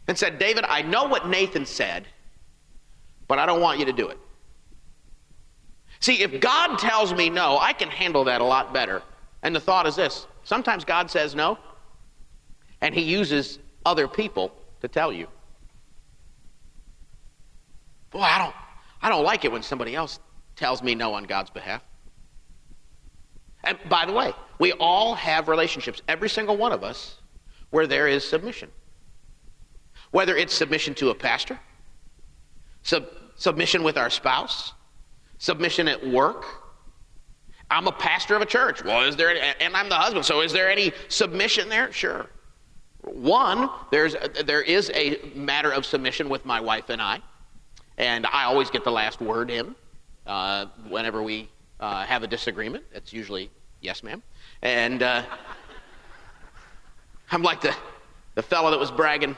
and 0.07 0.17
said, 0.17 0.39
David, 0.39 0.63
I 0.69 0.81
know 0.81 1.05
what 1.05 1.27
Nathan 1.27 1.65
said, 1.65 2.07
but 3.27 3.37
I 3.39 3.45
don't 3.45 3.59
want 3.59 3.79
you 3.79 3.85
to 3.85 3.93
do 3.93 4.07
it? 4.07 4.17
See, 5.99 6.21
if 6.21 6.39
God 6.39 6.77
tells 6.77 7.13
me 7.13 7.29
no, 7.29 7.57
I 7.59 7.73
can 7.73 7.89
handle 7.89 8.23
that 8.25 8.39
a 8.39 8.43
lot 8.43 8.73
better 8.73 9.03
and 9.45 9.55
the 9.55 9.59
thought 9.59 9.85
is 9.85 9.95
this 9.95 10.25
sometimes 10.43 10.83
God 10.83 11.09
says 11.09 11.35
no, 11.35 11.59
and 12.81 12.95
He 12.95 13.01
uses 13.01 13.59
other 13.85 14.07
people 14.07 14.51
to 14.81 14.87
tell 14.87 15.13
you. 15.13 15.27
Boy, 18.09 18.21
I 18.21 18.39
don't, 18.39 18.55
I 19.03 19.09
don't 19.09 19.23
like 19.23 19.45
it 19.45 19.51
when 19.51 19.61
somebody 19.61 19.95
else 19.95 20.19
tells 20.55 20.81
me 20.81 20.95
no 20.95 21.13
on 21.13 21.25
God's 21.25 21.51
behalf. 21.51 21.83
And 23.63 23.77
by 23.87 24.07
the 24.07 24.13
way, 24.13 24.33
we 24.57 24.71
all 24.73 25.13
have 25.13 25.47
relationships, 25.47 26.01
every 26.07 26.29
single 26.29 26.57
one 26.57 26.71
of 26.71 26.83
us, 26.83 27.19
where 27.69 27.85
there 27.85 28.07
is 28.07 28.27
submission. 28.27 28.71
Whether 30.09 30.35
it's 30.35 30.55
submission 30.55 30.95
to 30.95 31.11
a 31.11 31.15
pastor, 31.15 31.59
sub- 32.81 33.09
submission 33.35 33.83
with 33.83 33.97
our 33.97 34.09
spouse, 34.09 34.73
submission 35.37 35.87
at 35.87 36.07
work, 36.07 36.45
I'm 37.69 37.87
a 37.87 37.91
pastor 37.91 38.35
of 38.35 38.41
a 38.41 38.45
church. 38.45 38.83
Well, 38.83 39.01
is 39.03 39.15
there, 39.15 39.35
and 39.59 39.75
I'm 39.75 39.89
the 39.89 39.95
husband, 39.95 40.25
so 40.25 40.41
is 40.41 40.53
there 40.53 40.69
any 40.69 40.91
submission 41.07 41.67
there? 41.69 41.91
Sure. 41.91 42.27
One, 43.01 43.69
there's, 43.91 44.15
there 44.45 44.61
is 44.61 44.91
a 44.93 45.19
matter 45.35 45.71
of 45.71 45.85
submission 45.85 46.29
with 46.29 46.45
my 46.45 46.59
wife 46.59 46.89
and 46.89 47.01
I, 47.01 47.21
and 47.97 48.25
I 48.27 48.45
always 48.45 48.69
get 48.69 48.83
the 48.83 48.91
last 48.91 49.21
word 49.21 49.49
in 49.49 49.75
uh, 50.27 50.67
whenever 50.89 51.23
we 51.23 51.49
uh, 51.79 52.05
have 52.05 52.23
a 52.23 52.27
disagreement. 52.27 52.83
It's 52.93 53.13
usually 53.13 53.49
yes, 53.81 54.03
ma'am. 54.03 54.21
And 54.61 55.03
uh, 55.03 55.23
I'm 57.31 57.43
like 57.43 57.61
the, 57.61 57.75
the 58.33 58.43
fellow 58.43 58.71
that 58.71 58.79
was 58.79 58.91
bragging 58.91 59.37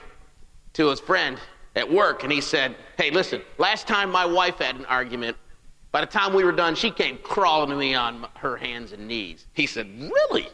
to 0.73 0.87
his 0.87 0.99
friend 0.99 1.37
at 1.75 1.91
work, 1.91 2.23
and 2.23 2.31
he 2.31 2.41
said, 2.41 2.75
Hey, 2.97 3.11
listen, 3.11 3.41
last 3.57 3.87
time 3.87 4.09
my 4.11 4.25
wife 4.25 4.57
had 4.59 4.75
an 4.77 4.85
argument, 4.85 5.37
by 5.97 6.01
the 6.01 6.05
time 6.05 6.35
we 6.35 6.43
were 6.43 6.51
done, 6.51 6.75
she 6.75 6.91
came 6.91 7.17
crawling 7.23 7.71
to 7.71 7.75
me 7.75 7.95
on 7.95 8.27
her 8.35 8.55
hands 8.55 8.91
and 8.91 9.07
knees. 9.07 9.47
He 9.53 9.65
said, 9.65 9.87
Really? 9.99 10.47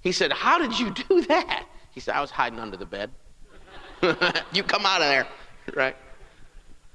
He 0.00 0.12
said, 0.12 0.30
How 0.30 0.58
did 0.58 0.78
you 0.78 0.94
do 1.08 1.22
that? 1.22 1.66
He 1.90 1.98
said, 1.98 2.14
I 2.14 2.20
was 2.20 2.30
hiding 2.30 2.60
under 2.60 2.76
the 2.76 2.86
bed. 2.86 3.10
you 4.52 4.62
come 4.62 4.86
out 4.86 5.02
of 5.02 5.08
there, 5.08 5.26
right? 5.74 5.96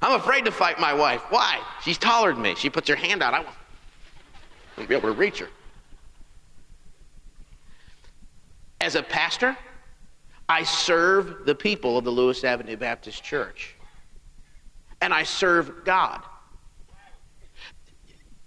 I'm 0.02 0.18
afraid 0.18 0.46
to 0.46 0.52
fight 0.52 0.80
my 0.80 0.94
wife. 0.94 1.22
Why? 1.32 1.60
She's 1.84 1.98
taller 1.98 2.32
than 2.32 2.42
me. 2.42 2.56
She 2.56 2.70
puts 2.70 2.88
her 2.88 2.96
hand 2.96 3.22
out. 3.22 3.34
I 3.34 3.44
won't 4.78 4.88
be 4.88 4.96
able 4.96 5.10
to 5.10 5.16
reach 5.20 5.40
her. 5.40 5.50
As 8.80 8.96
a 8.96 9.04
pastor, 9.04 9.58
I 10.48 10.64
serve 10.64 11.46
the 11.46 11.56
people 11.56 11.98
of 11.98 12.06
the 12.06 12.12
Lewis 12.12 12.46
Avenue 12.46 12.78
Baptist 12.78 13.22
Church. 13.22 13.76
And 15.02 15.14
I 15.14 15.24
serve 15.24 15.84
God 15.84 16.22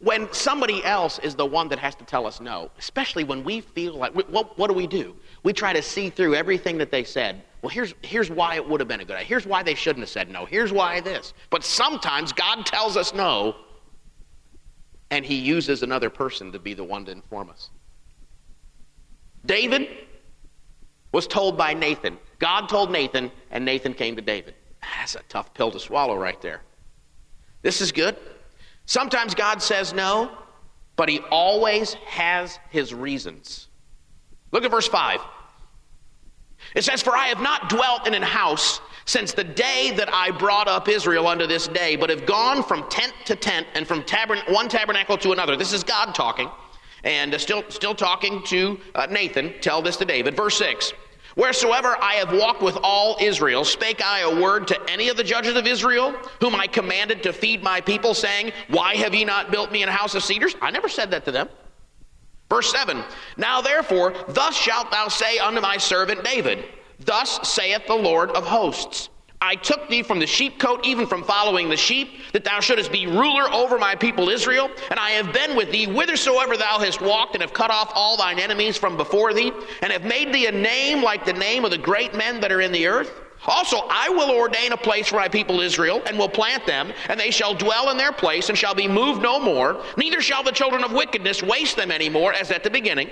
when 0.04 0.30
somebody 0.32 0.84
else 0.84 1.18
is 1.20 1.34
the 1.34 1.46
one 1.46 1.66
that 1.68 1.78
has 1.78 1.94
to 1.96 2.04
tell 2.04 2.26
us 2.26 2.40
no, 2.40 2.70
especially 2.78 3.24
when 3.24 3.42
we 3.42 3.60
feel 3.60 3.94
like, 3.94 4.14
what, 4.14 4.56
what 4.58 4.68
do 4.68 4.74
we 4.74 4.86
do? 4.86 5.16
We 5.42 5.54
try 5.54 5.72
to 5.72 5.80
see 5.80 6.10
through 6.10 6.34
everything 6.34 6.76
that 6.78 6.90
they 6.90 7.04
said. 7.04 7.42
Well, 7.62 7.70
here's, 7.70 7.94
here's 8.02 8.30
why 8.30 8.56
it 8.56 8.68
would 8.68 8.80
have 8.80 8.88
been 8.88 9.00
a 9.00 9.04
good 9.04 9.16
idea. 9.16 9.26
Here's 9.26 9.46
why 9.46 9.62
they 9.62 9.74
shouldn't 9.74 10.02
have 10.02 10.10
said 10.10 10.28
no. 10.28 10.44
Here's 10.44 10.72
why 10.72 11.00
this. 11.00 11.32
But 11.48 11.64
sometimes 11.64 12.32
God 12.32 12.66
tells 12.66 12.98
us 12.98 13.14
no, 13.14 13.56
and 15.10 15.24
he 15.24 15.36
uses 15.36 15.82
another 15.82 16.10
person 16.10 16.52
to 16.52 16.58
be 16.58 16.74
the 16.74 16.84
one 16.84 17.06
to 17.06 17.12
inform 17.12 17.48
us. 17.48 17.70
David 19.46 19.88
was 21.12 21.26
told 21.26 21.56
by 21.56 21.72
Nathan. 21.72 22.18
God 22.38 22.68
told 22.68 22.90
Nathan, 22.90 23.32
and 23.50 23.64
Nathan 23.64 23.94
came 23.94 24.16
to 24.16 24.22
David. 24.22 24.54
That's 24.98 25.14
a 25.14 25.22
tough 25.30 25.54
pill 25.54 25.70
to 25.70 25.80
swallow 25.80 26.16
right 26.16 26.40
there. 26.42 26.60
This 27.62 27.80
is 27.80 27.90
good. 27.90 28.16
Sometimes 28.86 29.34
God 29.34 29.62
says 29.62 29.92
no, 29.92 30.30
but 30.96 31.08
he 31.08 31.20
always 31.30 31.94
has 31.94 32.58
his 32.70 32.92
reasons. 32.94 33.68
Look 34.52 34.64
at 34.64 34.70
verse 34.70 34.88
5. 34.88 35.20
It 36.74 36.84
says, 36.84 37.02
For 37.02 37.16
I 37.16 37.26
have 37.26 37.40
not 37.40 37.68
dwelt 37.68 38.06
in 38.06 38.14
an 38.14 38.22
house 38.22 38.80
since 39.04 39.32
the 39.32 39.44
day 39.44 39.92
that 39.96 40.12
I 40.12 40.30
brought 40.30 40.68
up 40.68 40.88
Israel 40.88 41.26
unto 41.26 41.46
this 41.46 41.68
day, 41.68 41.96
but 41.96 42.10
have 42.10 42.26
gone 42.26 42.62
from 42.62 42.88
tent 42.88 43.12
to 43.26 43.36
tent 43.36 43.66
and 43.74 43.86
from 43.86 44.02
tabern- 44.02 44.50
one 44.52 44.68
tabernacle 44.68 45.18
to 45.18 45.32
another. 45.32 45.56
This 45.56 45.72
is 45.72 45.84
God 45.84 46.14
talking, 46.14 46.50
and 47.02 47.34
uh, 47.34 47.38
still, 47.38 47.64
still 47.68 47.94
talking 47.94 48.42
to 48.44 48.80
uh, 48.94 49.06
Nathan. 49.10 49.54
Tell 49.60 49.82
this 49.82 49.96
to 49.98 50.04
David. 50.04 50.36
Verse 50.36 50.56
6 50.56 50.92
Wheresoever 51.34 52.00
I 52.00 52.14
have 52.14 52.32
walked 52.32 52.62
with 52.62 52.78
all 52.82 53.16
Israel, 53.20 53.64
spake 53.64 54.04
I 54.04 54.20
a 54.20 54.40
word 54.40 54.68
to 54.68 54.90
any 54.90 55.08
of 55.08 55.16
the 55.16 55.24
judges 55.24 55.56
of 55.56 55.66
Israel, 55.66 56.14
whom 56.40 56.54
I 56.54 56.66
commanded 56.68 57.22
to 57.24 57.32
feed 57.32 57.62
my 57.62 57.80
people, 57.80 58.14
saying, 58.14 58.52
Why 58.68 58.94
have 58.96 59.14
ye 59.14 59.24
not 59.24 59.50
built 59.50 59.72
me 59.72 59.82
an 59.82 59.88
house 59.88 60.14
of 60.14 60.22
cedars? 60.22 60.54
I 60.62 60.70
never 60.70 60.88
said 60.88 61.10
that 61.10 61.24
to 61.24 61.32
them. 61.32 61.48
Verse 62.48 62.70
7 62.70 63.02
Now 63.36 63.60
therefore, 63.60 64.14
thus 64.28 64.54
shalt 64.54 64.92
thou 64.92 65.08
say 65.08 65.38
unto 65.38 65.60
my 65.60 65.76
servant 65.76 66.22
David, 66.22 66.66
Thus 67.00 67.48
saith 67.48 67.86
the 67.86 67.94
Lord 67.94 68.30
of 68.30 68.46
hosts. 68.46 69.08
I 69.44 69.56
took 69.56 69.90
thee 69.90 70.02
from 70.02 70.20
the 70.20 70.24
sheepcote, 70.26 70.86
even 70.86 71.06
from 71.06 71.22
following 71.22 71.68
the 71.68 71.76
sheep, 71.76 72.08
that 72.32 72.44
thou 72.44 72.60
shouldest 72.60 72.90
be 72.90 73.06
ruler 73.06 73.52
over 73.52 73.78
my 73.78 73.94
people 73.94 74.30
Israel. 74.30 74.70
And 74.88 74.98
I 74.98 75.10
have 75.10 75.34
been 75.34 75.54
with 75.54 75.70
thee 75.70 75.84
whithersoever 75.84 76.56
thou 76.56 76.78
hast 76.78 77.02
walked, 77.02 77.34
and 77.34 77.42
have 77.42 77.52
cut 77.52 77.70
off 77.70 77.92
all 77.94 78.16
thine 78.16 78.38
enemies 78.38 78.78
from 78.78 78.96
before 78.96 79.34
thee, 79.34 79.52
and 79.82 79.92
have 79.92 80.04
made 80.04 80.32
thee 80.32 80.46
a 80.46 80.52
name 80.52 81.02
like 81.02 81.26
the 81.26 81.34
name 81.34 81.66
of 81.66 81.70
the 81.70 81.78
great 81.78 82.14
men 82.14 82.40
that 82.40 82.50
are 82.50 82.62
in 82.62 82.72
the 82.72 82.86
earth. 82.86 83.12
Also, 83.46 83.86
I 83.90 84.08
will 84.08 84.30
ordain 84.30 84.72
a 84.72 84.78
place 84.78 85.08
for 85.08 85.16
my 85.16 85.28
people 85.28 85.60
Israel, 85.60 86.00
and 86.06 86.18
will 86.18 86.30
plant 86.30 86.64
them, 86.66 86.90
and 87.10 87.20
they 87.20 87.30
shall 87.30 87.54
dwell 87.54 87.90
in 87.90 87.98
their 87.98 88.12
place, 88.12 88.48
and 88.48 88.56
shall 88.56 88.74
be 88.74 88.88
moved 88.88 89.20
no 89.20 89.38
more. 89.38 89.84
Neither 89.98 90.22
shall 90.22 90.42
the 90.42 90.52
children 90.52 90.82
of 90.82 90.92
wickedness 90.92 91.42
waste 91.42 91.76
them 91.76 91.90
any 91.90 92.08
more, 92.08 92.32
as 92.32 92.50
at 92.50 92.64
the 92.64 92.70
beginning. 92.70 93.10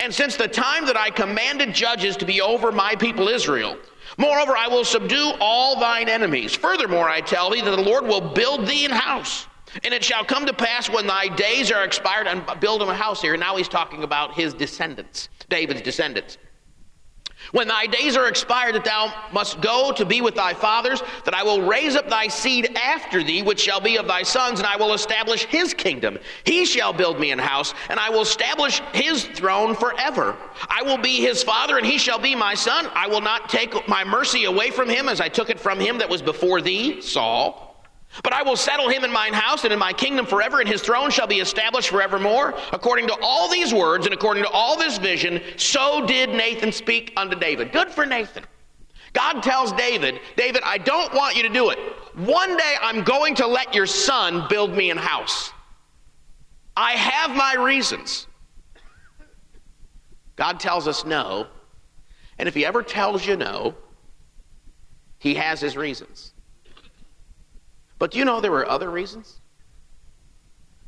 And 0.00 0.12
since 0.12 0.36
the 0.36 0.48
time 0.48 0.84
that 0.84 0.98
I 0.98 1.08
commanded 1.08 1.74
judges 1.74 2.14
to 2.18 2.26
be 2.26 2.42
over 2.42 2.72
my 2.72 2.94
people 2.94 3.28
Israel, 3.28 3.78
Moreover, 4.18 4.56
I 4.56 4.68
will 4.68 4.84
subdue 4.84 5.32
all 5.40 5.78
thine 5.78 6.08
enemies. 6.08 6.54
Furthermore, 6.54 7.08
I 7.08 7.20
tell 7.20 7.50
thee 7.50 7.60
that 7.60 7.76
the 7.76 7.82
Lord 7.82 8.04
will 8.04 8.20
build 8.20 8.66
thee 8.66 8.84
an 8.84 8.90
house. 8.90 9.46
And 9.84 9.92
it 9.92 10.02
shall 10.02 10.24
come 10.24 10.46
to 10.46 10.54
pass 10.54 10.88
when 10.88 11.06
thy 11.06 11.28
days 11.28 11.70
are 11.70 11.84
expired, 11.84 12.26
and 12.26 12.42
build 12.60 12.80
him 12.80 12.88
a 12.88 12.94
house 12.94 13.20
here. 13.20 13.36
Now 13.36 13.56
he's 13.56 13.68
talking 13.68 14.04
about 14.04 14.34
his 14.34 14.54
descendants, 14.54 15.28
David's 15.50 15.82
descendants. 15.82 16.38
When 17.52 17.68
thy 17.68 17.86
days 17.86 18.16
are 18.16 18.28
expired, 18.28 18.74
that 18.74 18.84
thou 18.84 19.12
must 19.32 19.60
go 19.60 19.92
to 19.92 20.04
be 20.04 20.20
with 20.20 20.34
thy 20.34 20.54
fathers, 20.54 21.02
that 21.24 21.34
I 21.34 21.42
will 21.42 21.62
raise 21.62 21.94
up 21.94 22.08
thy 22.08 22.28
seed 22.28 22.76
after 22.76 23.22
thee, 23.22 23.42
which 23.42 23.60
shall 23.60 23.80
be 23.80 23.96
of 23.96 24.06
thy 24.06 24.22
sons, 24.22 24.58
and 24.58 24.66
I 24.66 24.76
will 24.76 24.94
establish 24.94 25.44
his 25.44 25.72
kingdom. 25.72 26.18
He 26.44 26.64
shall 26.64 26.92
build 26.92 27.20
me 27.20 27.30
an 27.30 27.38
house, 27.38 27.72
and 27.88 28.00
I 28.00 28.10
will 28.10 28.22
establish 28.22 28.80
his 28.92 29.24
throne 29.24 29.74
forever. 29.74 30.36
I 30.68 30.82
will 30.82 30.98
be 30.98 31.20
his 31.20 31.42
father, 31.42 31.78
and 31.78 31.86
he 31.86 31.98
shall 31.98 32.18
be 32.18 32.34
my 32.34 32.54
son. 32.54 32.88
I 32.94 33.06
will 33.06 33.20
not 33.20 33.48
take 33.48 33.86
my 33.88 34.02
mercy 34.02 34.44
away 34.44 34.70
from 34.70 34.88
him 34.88 35.08
as 35.08 35.20
I 35.20 35.28
took 35.28 35.50
it 35.50 35.60
from 35.60 35.78
him 35.78 35.98
that 35.98 36.08
was 36.08 36.22
before 36.22 36.60
thee, 36.60 37.00
Saul. 37.00 37.65
But 38.22 38.32
I 38.32 38.42
will 38.42 38.56
settle 38.56 38.88
him 38.88 39.04
in 39.04 39.12
mine 39.12 39.34
house 39.34 39.64
and 39.64 39.72
in 39.72 39.78
my 39.78 39.92
kingdom 39.92 40.26
forever, 40.26 40.60
and 40.60 40.68
his 40.68 40.80
throne 40.80 41.10
shall 41.10 41.26
be 41.26 41.40
established 41.40 41.90
forevermore. 41.90 42.54
According 42.72 43.08
to 43.08 43.16
all 43.20 43.50
these 43.50 43.74
words 43.74 44.06
and 44.06 44.14
according 44.14 44.44
to 44.44 44.50
all 44.50 44.78
this 44.78 44.98
vision, 44.98 45.40
so 45.56 46.06
did 46.06 46.30
Nathan 46.30 46.72
speak 46.72 47.12
unto 47.16 47.36
David. 47.36 47.72
Good 47.72 47.90
for 47.90 48.06
Nathan. 48.06 48.44
God 49.12 49.42
tells 49.42 49.72
David, 49.72 50.20
David, 50.36 50.62
I 50.64 50.78
don't 50.78 51.12
want 51.14 51.36
you 51.36 51.42
to 51.42 51.48
do 51.48 51.70
it. 51.70 51.78
One 52.14 52.56
day 52.56 52.74
I'm 52.80 53.02
going 53.02 53.34
to 53.36 53.46
let 53.46 53.74
your 53.74 53.86
son 53.86 54.46
build 54.48 54.72
me 54.72 54.90
an 54.90 54.98
house. 54.98 55.52
I 56.76 56.92
have 56.92 57.34
my 57.34 57.54
reasons. 57.54 58.26
God 60.36 60.60
tells 60.60 60.86
us 60.86 61.04
no. 61.04 61.46
And 62.38 62.46
if 62.46 62.54
he 62.54 62.66
ever 62.66 62.82
tells 62.82 63.26
you 63.26 63.36
no, 63.36 63.74
he 65.18 65.34
has 65.34 65.60
his 65.60 65.76
reasons. 65.76 66.34
But 67.98 68.10
do 68.10 68.18
you 68.18 68.24
know 68.24 68.40
there 68.40 68.50
were 68.50 68.68
other 68.68 68.90
reasons? 68.90 69.40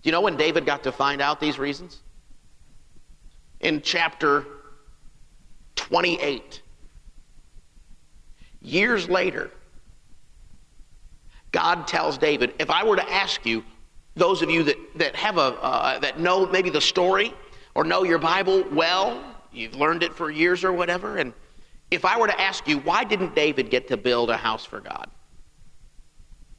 Do 0.03 0.09
you 0.09 0.12
know 0.12 0.21
when 0.21 0.37
David 0.37 0.67
got 0.67 0.83
to 0.85 0.93
find 0.93 1.21
out 1.21 1.41
these 1.41 1.59
reasons? 1.59 2.00
In 3.61 3.83
chapter 3.83 4.45
28. 5.77 6.62
Years 8.61 9.09
later, 9.09 9.50
God 11.53 11.87
tells 11.87 12.19
David, 12.19 12.55
if 12.59 12.71
I 12.71 12.85
were 12.85 12.97
to 12.97 13.11
ask 13.11 13.47
you, 13.47 13.65
those 14.15 14.43
of 14.43 14.50
you 14.50 14.65
that, 14.65 14.77
that 14.97 15.17
have 15.17 15.38
a, 15.38 15.41
uh, 15.62 15.99
that 16.00 16.19
know 16.19 16.47
maybe 16.47 16.71
the 16.71 16.81
story 16.81 17.33
or 17.75 17.85
know 17.85 18.03
your 18.03 18.19
Bible 18.19 18.65
well, 18.73 19.23
you've 19.53 19.75
learned 19.75 20.03
it 20.03 20.15
for 20.15 20.31
years 20.31 20.65
or 20.65 20.73
whatever, 20.73 21.19
and 21.19 21.33
if 21.91 22.05
I 22.05 22.19
were 22.19 22.27
to 22.27 22.41
ask 22.41 22.69
you, 22.69 22.79
why 22.81 23.05
didn't 23.05 23.35
David 23.35 23.71
get 23.71 23.88
to 23.88 23.97
build 23.97 24.29
a 24.29 24.37
house 24.37 24.65
for 24.65 24.81
God? 24.81 25.09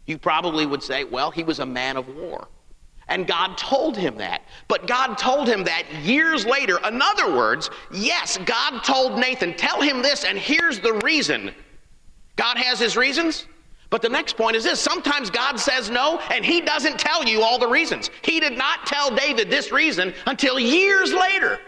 You 0.10 0.18
probably 0.18 0.66
would 0.66 0.82
say, 0.82 1.04
well, 1.04 1.30
he 1.30 1.44
was 1.44 1.60
a 1.60 1.66
man 1.68 1.96
of 1.96 2.08
war. 2.16 2.48
And 3.10 3.28
God 3.28 3.60
told 3.60 3.96
him 3.96 4.18
that. 4.18 4.42
But 4.68 4.88
God 4.88 5.20
told 5.20 5.48
him 5.48 5.64
that 5.66 5.84
years 6.02 6.48
later. 6.48 6.80
In 6.84 7.00
other 7.00 7.36
words, 7.36 7.70
yes, 7.94 8.40
God 8.44 8.80
told 8.84 9.20
Nathan, 9.20 9.54
tell 9.54 9.82
him 9.82 10.02
this, 10.02 10.24
and 10.24 10.36
here's 10.36 10.80
the 10.80 10.94
reason. 11.06 11.54
God 12.38 12.58
has 12.58 12.80
his 12.80 12.98
reasons. 12.98 13.46
But 13.92 14.02
the 14.02 14.10
next 14.10 14.36
point 14.36 14.56
is 14.56 14.64
this 14.64 14.80
sometimes 14.80 15.30
God 15.30 15.60
says 15.60 15.92
no, 15.92 16.18
and 16.32 16.44
he 16.44 16.60
doesn't 16.60 16.98
tell 16.98 17.24
you 17.24 17.44
all 17.44 17.60
the 17.60 17.68
reasons. 17.68 18.10
He 18.24 18.40
did 18.40 18.58
not 18.58 18.88
tell 18.88 19.16
David 19.16 19.52
this 19.52 19.72
reason 19.72 20.16
until 20.26 20.60
years 20.60 21.14
later. 21.14 21.60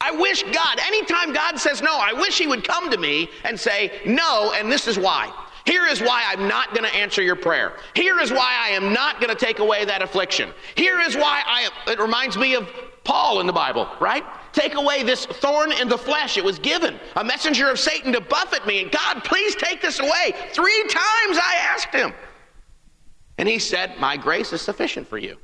I 0.00 0.10
wish 0.10 0.42
God, 0.42 0.80
anytime 0.84 1.32
God 1.32 1.60
says 1.60 1.80
no, 1.80 1.96
I 1.96 2.12
wish 2.12 2.38
he 2.38 2.48
would 2.48 2.66
come 2.66 2.90
to 2.90 2.98
me 2.98 3.30
and 3.44 3.58
say, 3.58 4.00
no, 4.04 4.52
and 4.52 4.70
this 4.70 4.88
is 4.88 4.98
why. 4.98 5.32
Here 5.66 5.86
is 5.86 6.00
why 6.00 6.24
I'm 6.26 6.46
not 6.46 6.70
going 6.74 6.88
to 6.88 6.96
answer 6.96 7.22
your 7.22 7.36
prayer. 7.36 7.76
Here 7.94 8.20
is 8.20 8.30
why 8.30 8.56
I 8.58 8.70
am 8.70 8.92
not 8.92 9.20
going 9.20 9.36
to 9.36 9.44
take 9.44 9.58
away 9.58 9.84
that 9.84 10.00
affliction. 10.00 10.52
Here 10.76 11.00
is 11.00 11.16
why 11.16 11.42
I 11.44 11.62
am, 11.62 11.72
it 11.88 11.98
reminds 11.98 12.38
me 12.38 12.54
of 12.54 12.68
Paul 13.02 13.40
in 13.40 13.46
the 13.46 13.52
Bible, 13.52 13.88
right? 14.00 14.24
Take 14.52 14.74
away 14.74 15.02
this 15.02 15.26
thorn 15.26 15.72
in 15.72 15.88
the 15.88 15.98
flesh. 15.98 16.38
It 16.38 16.44
was 16.44 16.58
given 16.58 16.98
a 17.16 17.24
messenger 17.24 17.68
of 17.68 17.78
Satan 17.78 18.12
to 18.12 18.20
buffet 18.20 18.64
me. 18.66 18.82
And 18.82 18.92
God, 18.92 19.24
please 19.24 19.56
take 19.56 19.82
this 19.82 19.98
away. 19.98 20.34
Three 20.52 20.82
times 20.84 21.38
I 21.38 21.56
asked 21.60 21.92
him. 21.92 22.12
And 23.38 23.48
he 23.48 23.58
said, 23.58 23.98
My 23.98 24.16
grace 24.16 24.52
is 24.52 24.62
sufficient 24.62 25.06
for 25.06 25.18
you. 25.18 25.36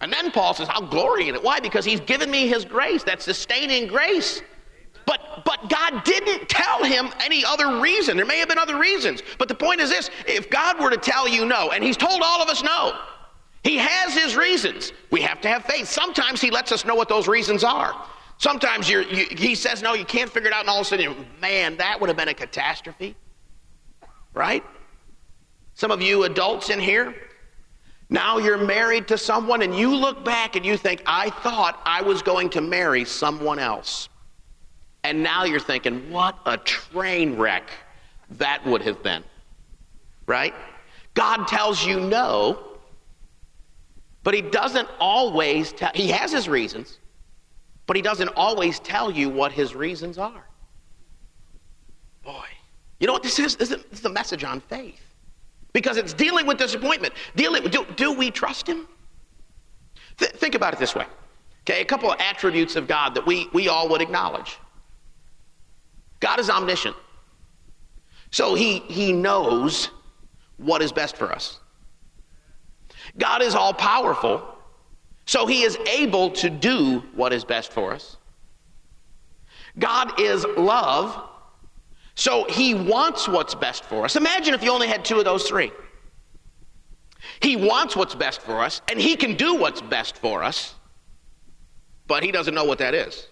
And 0.00 0.12
then 0.12 0.30
Paul 0.30 0.54
says, 0.54 0.68
I'll 0.70 0.86
glory 0.86 1.28
in 1.28 1.34
it. 1.34 1.42
Why? 1.42 1.60
Because 1.60 1.84
he's 1.84 2.00
given 2.00 2.30
me 2.30 2.46
his 2.46 2.64
grace, 2.64 3.02
that 3.04 3.20
sustaining 3.20 3.88
grace. 3.88 4.42
But, 5.08 5.42
but 5.46 5.70
God 5.70 6.04
didn't 6.04 6.50
tell 6.50 6.84
him 6.84 7.08
any 7.24 7.42
other 7.42 7.80
reason. 7.80 8.18
There 8.18 8.26
may 8.26 8.38
have 8.40 8.48
been 8.48 8.58
other 8.58 8.78
reasons. 8.78 9.22
But 9.38 9.48
the 9.48 9.54
point 9.54 9.80
is 9.80 9.88
this 9.88 10.10
if 10.26 10.50
God 10.50 10.78
were 10.78 10.90
to 10.90 10.98
tell 10.98 11.26
you 11.26 11.46
no, 11.46 11.70
and 11.70 11.82
he's 11.82 11.96
told 11.96 12.20
all 12.22 12.42
of 12.42 12.50
us 12.50 12.62
no, 12.62 12.92
he 13.64 13.78
has 13.78 14.12
his 14.12 14.36
reasons. 14.36 14.92
We 15.10 15.22
have 15.22 15.40
to 15.40 15.48
have 15.48 15.64
faith. 15.64 15.88
Sometimes 15.88 16.42
he 16.42 16.50
lets 16.50 16.72
us 16.72 16.84
know 16.84 16.94
what 16.94 17.08
those 17.08 17.26
reasons 17.26 17.64
are. 17.64 17.94
Sometimes 18.36 18.86
you, 18.90 19.00
he 19.00 19.54
says 19.54 19.80
no, 19.80 19.94
you 19.94 20.04
can't 20.04 20.30
figure 20.30 20.50
it 20.50 20.52
out, 20.52 20.60
and 20.60 20.68
all 20.68 20.80
of 20.80 20.82
a 20.82 20.84
sudden, 20.84 21.26
man, 21.40 21.78
that 21.78 21.98
would 21.98 22.08
have 22.08 22.16
been 22.18 22.28
a 22.28 22.34
catastrophe. 22.34 23.16
Right? 24.34 24.62
Some 25.72 25.90
of 25.90 26.02
you 26.02 26.24
adults 26.24 26.68
in 26.68 26.80
here, 26.80 27.14
now 28.10 28.36
you're 28.36 28.58
married 28.58 29.08
to 29.08 29.16
someone, 29.16 29.62
and 29.62 29.74
you 29.74 29.96
look 29.96 30.22
back 30.22 30.54
and 30.54 30.66
you 30.66 30.76
think, 30.76 31.02
I 31.06 31.30
thought 31.30 31.80
I 31.86 32.02
was 32.02 32.20
going 32.20 32.50
to 32.50 32.60
marry 32.60 33.06
someone 33.06 33.58
else. 33.58 34.10
And 35.08 35.22
now 35.22 35.44
you're 35.44 35.58
thinking, 35.58 36.10
what 36.10 36.38
a 36.44 36.58
train 36.58 37.34
wreck 37.36 37.70
that 38.32 38.62
would 38.66 38.82
have 38.82 39.02
been. 39.02 39.24
Right? 40.26 40.54
God 41.14 41.48
tells 41.48 41.82
you 41.82 41.98
no, 41.98 42.76
but 44.22 44.34
He 44.34 44.42
doesn't 44.42 44.86
always 45.00 45.72
tell, 45.72 45.90
He 45.94 46.08
has 46.08 46.30
His 46.30 46.46
reasons, 46.46 46.98
but 47.86 47.96
He 47.96 48.02
doesn't 48.02 48.28
always 48.36 48.80
tell 48.80 49.10
you 49.10 49.30
what 49.30 49.50
His 49.50 49.74
reasons 49.74 50.18
are. 50.18 50.44
Boy. 52.22 52.44
You 53.00 53.06
know 53.06 53.14
what 53.14 53.22
this 53.22 53.38
is? 53.38 53.56
This 53.56 53.70
is 53.70 54.02
the 54.02 54.10
message 54.10 54.44
on 54.44 54.60
faith. 54.60 55.00
Because 55.72 55.96
it's 55.96 56.12
dealing 56.12 56.46
with 56.46 56.58
disappointment. 56.58 57.14
Dealing 57.34 57.62
do, 57.70 57.86
do 57.96 58.12
we 58.12 58.30
trust 58.30 58.66
Him? 58.66 58.86
Th- 60.18 60.32
think 60.32 60.54
about 60.54 60.74
it 60.74 60.78
this 60.78 60.94
way. 60.94 61.06
Okay, 61.62 61.80
a 61.80 61.86
couple 61.86 62.12
of 62.12 62.20
attributes 62.20 62.76
of 62.76 62.86
God 62.86 63.14
that 63.14 63.24
we, 63.24 63.48
we 63.54 63.68
all 63.68 63.88
would 63.88 64.02
acknowledge. 64.02 64.58
God 66.20 66.40
is 66.40 66.50
omniscient. 66.50 66.96
So 68.30 68.54
he, 68.54 68.80
he 68.80 69.12
knows 69.12 69.90
what 70.56 70.82
is 70.82 70.92
best 70.92 71.16
for 71.16 71.32
us. 71.32 71.60
God 73.16 73.42
is 73.42 73.54
all 73.54 73.72
powerful. 73.72 74.42
So 75.24 75.46
he 75.46 75.62
is 75.62 75.76
able 75.90 76.30
to 76.32 76.50
do 76.50 77.00
what 77.14 77.32
is 77.32 77.44
best 77.44 77.72
for 77.72 77.92
us. 77.92 78.16
God 79.78 80.20
is 80.20 80.44
love. 80.56 81.28
So 82.14 82.44
he 82.48 82.74
wants 82.74 83.28
what's 83.28 83.54
best 83.54 83.84
for 83.84 84.04
us. 84.04 84.16
Imagine 84.16 84.54
if 84.54 84.62
you 84.62 84.72
only 84.72 84.88
had 84.88 85.04
two 85.04 85.18
of 85.18 85.24
those 85.24 85.48
three. 85.48 85.70
He 87.40 87.56
wants 87.56 87.94
what's 87.94 88.14
best 88.14 88.40
for 88.40 88.62
us, 88.62 88.80
and 88.90 89.00
he 89.00 89.16
can 89.16 89.36
do 89.36 89.54
what's 89.54 89.80
best 89.80 90.16
for 90.16 90.42
us, 90.42 90.74
but 92.06 92.22
he 92.22 92.32
doesn't 92.32 92.54
know 92.54 92.64
what 92.64 92.78
that 92.78 92.94
is. 92.94 93.28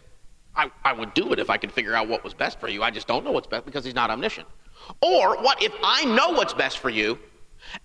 I, 0.56 0.70
I 0.84 0.92
would 0.92 1.12
do 1.14 1.32
it 1.32 1.38
if 1.38 1.50
I 1.50 1.56
could 1.56 1.70
figure 1.70 1.94
out 1.94 2.08
what 2.08 2.24
was 2.24 2.34
best 2.34 2.58
for 2.58 2.68
you. 2.68 2.82
I 2.82 2.90
just 2.90 3.06
don't 3.06 3.24
know 3.24 3.32
what's 3.32 3.46
best 3.46 3.66
because 3.66 3.84
he's 3.84 3.94
not 3.94 4.10
omniscient. 4.10 4.48
Or 5.02 5.40
what 5.42 5.62
if 5.62 5.74
I 5.82 6.04
know 6.04 6.30
what's 6.30 6.54
best 6.54 6.78
for 6.78 6.90
you 6.90 7.18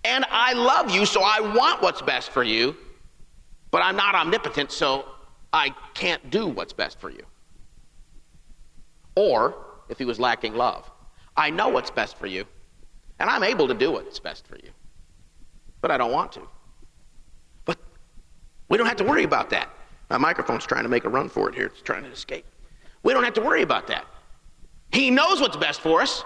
and 0.04 0.24
I 0.30 0.52
love 0.52 0.90
you, 0.90 1.04
so 1.04 1.22
I 1.22 1.40
want 1.40 1.82
what's 1.82 2.02
best 2.02 2.30
for 2.30 2.42
you, 2.42 2.76
but 3.70 3.82
I'm 3.82 3.96
not 3.96 4.14
omnipotent, 4.14 4.70
so 4.70 5.06
I 5.52 5.74
can't 5.94 6.30
do 6.30 6.46
what's 6.46 6.72
best 6.72 7.00
for 7.00 7.10
you? 7.10 7.24
Or 9.16 9.54
if 9.88 9.98
he 9.98 10.04
was 10.04 10.18
lacking 10.18 10.54
love, 10.54 10.90
I 11.36 11.50
know 11.50 11.68
what's 11.68 11.90
best 11.90 12.16
for 12.16 12.26
you 12.26 12.46
and 13.18 13.30
I'm 13.30 13.42
able 13.42 13.68
to 13.68 13.74
do 13.74 13.92
what's 13.92 14.18
best 14.18 14.46
for 14.46 14.56
you, 14.56 14.70
but 15.80 15.90
I 15.90 15.96
don't 15.96 16.12
want 16.12 16.32
to. 16.32 16.42
But 17.64 17.78
we 18.68 18.78
don't 18.78 18.86
have 18.86 18.96
to 18.96 19.04
worry 19.04 19.24
about 19.24 19.50
that. 19.50 19.70
My 20.10 20.18
microphone's 20.18 20.66
trying 20.66 20.82
to 20.82 20.88
make 20.88 21.04
a 21.04 21.08
run 21.08 21.28
for 21.28 21.48
it 21.48 21.54
here, 21.54 21.66
it's 21.66 21.82
trying 21.82 22.04
to 22.04 22.10
escape. 22.10 22.44
We 23.02 23.12
don't 23.12 23.24
have 23.24 23.34
to 23.34 23.40
worry 23.40 23.62
about 23.62 23.86
that. 23.88 24.06
He 24.92 25.10
knows 25.10 25.40
what's 25.40 25.56
best 25.56 25.80
for 25.80 26.02
us. 26.02 26.24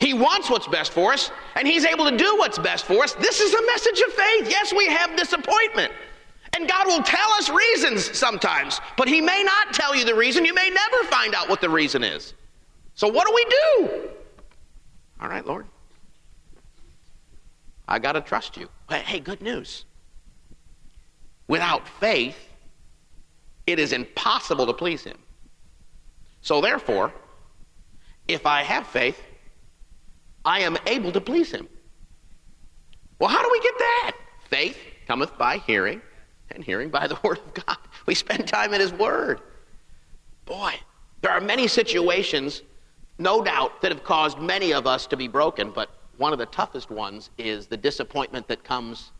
He 0.00 0.14
wants 0.14 0.50
what's 0.50 0.66
best 0.66 0.92
for 0.92 1.12
us, 1.12 1.30
and 1.54 1.66
He's 1.66 1.84
able 1.84 2.10
to 2.10 2.16
do 2.16 2.36
what's 2.36 2.58
best 2.58 2.84
for 2.86 3.04
us. 3.04 3.14
This 3.14 3.40
is 3.40 3.54
a 3.54 3.66
message 3.66 4.00
of 4.00 4.12
faith. 4.12 4.50
Yes, 4.50 4.72
we 4.72 4.88
have 4.88 5.16
disappointment. 5.16 5.92
And 6.54 6.68
God 6.68 6.86
will 6.86 7.02
tell 7.02 7.30
us 7.34 7.48
reasons 7.48 8.16
sometimes, 8.18 8.80
but 8.96 9.06
He 9.06 9.20
may 9.20 9.42
not 9.44 9.72
tell 9.72 9.94
you 9.94 10.04
the 10.04 10.14
reason. 10.14 10.44
You 10.44 10.54
may 10.54 10.70
never 10.70 11.04
find 11.04 11.34
out 11.34 11.48
what 11.48 11.60
the 11.60 11.70
reason 11.70 12.02
is. 12.02 12.34
So, 12.94 13.08
what 13.08 13.26
do 13.26 13.34
we 13.34 13.44
do? 13.44 14.10
All 15.20 15.28
right, 15.28 15.46
Lord. 15.46 15.66
I 17.86 17.98
got 17.98 18.12
to 18.12 18.20
trust 18.20 18.56
you. 18.56 18.68
Hey, 18.90 19.20
good 19.20 19.40
news. 19.40 19.84
Without 21.46 21.88
faith, 21.88 22.36
it 23.66 23.78
is 23.78 23.92
impossible 23.92 24.66
to 24.66 24.72
please 24.72 25.04
Him. 25.04 25.18
So 26.42 26.60
therefore, 26.60 27.12
if 28.28 28.46
I 28.46 28.62
have 28.62 28.86
faith, 28.86 29.20
I 30.44 30.60
am 30.60 30.76
able 30.86 31.12
to 31.12 31.20
please 31.20 31.50
him. 31.50 31.68
Well, 33.18 33.30
how 33.30 33.42
do 33.42 33.48
we 33.50 33.60
get 33.60 33.78
that? 33.78 34.16
Faith 34.50 34.76
cometh 35.06 35.38
by 35.38 35.58
hearing, 35.58 36.02
and 36.50 36.64
hearing 36.64 36.90
by 36.90 37.06
the 37.06 37.18
word 37.24 37.38
of 37.38 37.54
God. 37.54 37.78
We 38.06 38.14
spend 38.14 38.46
time 38.48 38.74
in 38.74 38.80
his 38.80 38.92
word. 38.92 39.40
Boy, 40.44 40.74
there 41.20 41.30
are 41.30 41.40
many 41.40 41.68
situations, 41.68 42.62
no 43.18 43.42
doubt, 43.42 43.80
that 43.80 43.92
have 43.92 44.02
caused 44.02 44.38
many 44.38 44.72
of 44.72 44.86
us 44.86 45.06
to 45.06 45.16
be 45.16 45.28
broken, 45.28 45.70
but 45.70 45.90
one 46.16 46.32
of 46.32 46.40
the 46.40 46.46
toughest 46.46 46.90
ones 46.90 47.30
is 47.38 47.68
the 47.68 47.76
disappointment 47.76 48.48
that 48.48 48.64
comes 48.64 49.12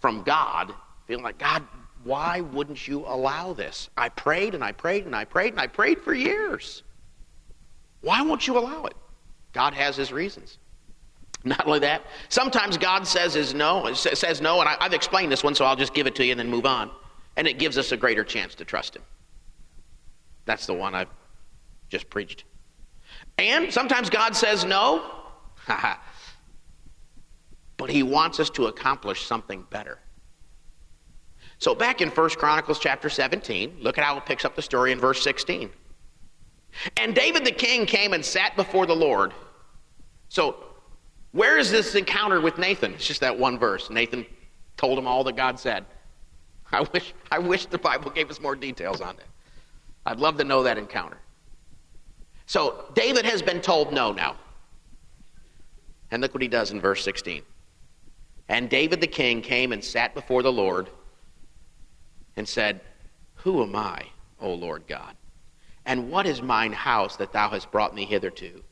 from 0.00 0.22
God, 0.22 0.72
feeling 1.06 1.24
like, 1.24 1.38
God, 1.38 1.64
why 2.04 2.40
wouldn't 2.40 2.86
you 2.86 3.00
allow 3.06 3.52
this? 3.52 3.88
I 3.96 4.10
prayed 4.10 4.54
and 4.54 4.62
I 4.62 4.72
prayed 4.72 5.06
and 5.06 5.16
I 5.16 5.24
prayed 5.24 5.52
and 5.52 5.60
I 5.60 5.66
prayed 5.66 6.00
for 6.00 6.14
years. 6.14 6.82
Why 8.02 8.22
won't 8.22 8.46
you 8.46 8.58
allow 8.58 8.84
it? 8.84 8.94
God 9.52 9.72
has 9.74 9.96
his 9.96 10.12
reasons. 10.12 10.58
Not 11.44 11.66
only 11.66 11.80
that, 11.80 12.02
sometimes 12.28 12.78
God 12.78 13.06
says 13.06 13.36
is 13.36 13.54
no, 13.54 13.92
says 13.94 14.40
no, 14.40 14.60
and 14.60 14.68
I, 14.68 14.82
have 14.82 14.94
explained 14.94 15.30
this 15.30 15.44
one, 15.44 15.54
so 15.54 15.64
I'll 15.64 15.76
just 15.76 15.94
give 15.94 16.06
it 16.06 16.14
to 16.16 16.24
you 16.24 16.30
and 16.30 16.40
then 16.40 16.50
move 16.50 16.66
on. 16.66 16.90
And 17.36 17.46
it 17.46 17.58
gives 17.58 17.76
us 17.76 17.92
a 17.92 17.96
greater 17.96 18.24
chance 18.24 18.54
to 18.56 18.64
trust 18.64 18.96
him. 18.96 19.02
That's 20.44 20.66
the 20.66 20.74
one 20.74 20.94
I've 20.94 21.08
just 21.88 22.08
preached. 22.10 22.44
And 23.38 23.72
sometimes 23.72 24.10
God 24.10 24.36
says 24.36 24.64
no, 24.64 25.02
but 27.76 27.90
he 27.90 28.02
wants 28.02 28.40
us 28.40 28.50
to 28.50 28.66
accomplish 28.66 29.26
something 29.26 29.66
better. 29.70 29.98
So 31.58 31.74
back 31.74 32.00
in 32.00 32.08
1 32.08 32.30
Chronicles 32.30 32.78
chapter 32.78 33.08
17, 33.08 33.78
look 33.80 33.98
at 33.98 34.04
how 34.04 34.16
it 34.16 34.26
picks 34.26 34.44
up 34.44 34.56
the 34.56 34.62
story 34.62 34.92
in 34.92 34.98
verse 34.98 35.22
16. 35.22 35.70
And 36.96 37.14
David 37.14 37.44
the 37.44 37.52
king 37.52 37.86
came 37.86 38.12
and 38.12 38.24
sat 38.24 38.56
before 38.56 38.86
the 38.86 38.96
Lord. 38.96 39.32
So 40.28 40.56
where 41.32 41.58
is 41.58 41.70
this 41.70 41.94
encounter 41.94 42.40
with 42.40 42.58
Nathan? 42.58 42.94
It's 42.94 43.06
just 43.06 43.20
that 43.20 43.38
one 43.38 43.58
verse. 43.58 43.90
Nathan 43.90 44.26
told 44.76 44.98
him 44.98 45.06
all 45.06 45.24
that 45.24 45.36
God 45.36 45.58
said. 45.58 45.84
I 46.72 46.82
wish, 46.92 47.14
I 47.30 47.38
wish 47.38 47.66
the 47.66 47.78
Bible 47.78 48.10
gave 48.10 48.30
us 48.30 48.40
more 48.40 48.56
details 48.56 49.00
on 49.00 49.16
it. 49.16 49.26
I'd 50.06 50.18
love 50.18 50.36
to 50.38 50.44
know 50.44 50.62
that 50.64 50.76
encounter. 50.76 51.18
So 52.46 52.84
David 52.94 53.24
has 53.24 53.42
been 53.42 53.60
told 53.60 53.92
no 53.92 54.12
now. 54.12 54.36
And 56.10 56.20
look 56.20 56.34
what 56.34 56.42
he 56.42 56.48
does 56.48 56.72
in 56.72 56.80
verse 56.80 57.02
16. 57.04 57.42
And 58.48 58.68
David 58.68 59.00
the 59.00 59.06
king 59.06 59.40
came 59.40 59.72
and 59.72 59.82
sat 59.82 60.14
before 60.14 60.42
the 60.42 60.52
Lord 60.52 60.88
and 62.36 62.48
said, 62.48 62.80
Who 63.36 63.62
am 63.62 63.76
I, 63.76 64.06
O 64.40 64.52
Lord 64.52 64.86
God? 64.86 65.16
And 65.86 66.10
what 66.10 66.26
is 66.26 66.40
mine 66.40 66.72
house 66.72 67.16
that 67.16 67.32
thou 67.32 67.50
hast 67.50 67.70
brought 67.70 67.94
me 67.94 68.04
hitherto? 68.04 68.62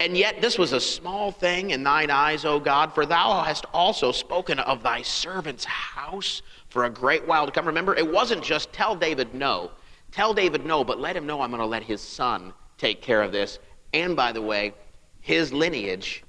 And 0.00 0.16
yet 0.16 0.40
this 0.40 0.58
was 0.58 0.72
a 0.72 0.80
small 0.80 1.32
thing 1.32 1.70
in 1.70 1.82
thine 1.82 2.10
eyes, 2.10 2.44
O 2.44 2.60
God, 2.60 2.94
for 2.94 3.04
thou 3.04 3.42
hast 3.42 3.66
also 3.74 4.12
spoken 4.12 4.60
of 4.60 4.82
thy 4.82 5.02
servant's 5.02 5.64
house 5.64 6.42
for 6.68 6.84
a 6.84 6.90
great 6.90 7.26
while 7.26 7.46
to 7.46 7.52
come. 7.52 7.66
Remember, 7.66 7.96
it 7.96 8.08
wasn't 8.08 8.44
just 8.44 8.72
tell 8.72 8.94
David 8.94 9.34
no. 9.34 9.72
Tell 10.12 10.32
David 10.32 10.64
no, 10.64 10.84
but 10.84 11.00
let 11.00 11.16
him 11.16 11.26
know 11.26 11.40
I'm 11.40 11.50
going 11.50 11.60
to 11.60 11.66
let 11.66 11.82
his 11.82 12.00
son 12.00 12.52
take 12.76 13.02
care 13.02 13.22
of 13.22 13.32
this. 13.32 13.58
And 13.92 14.14
by 14.14 14.30
the 14.30 14.40
way, 14.40 14.72
his 15.20 15.52
lineage 15.52 16.22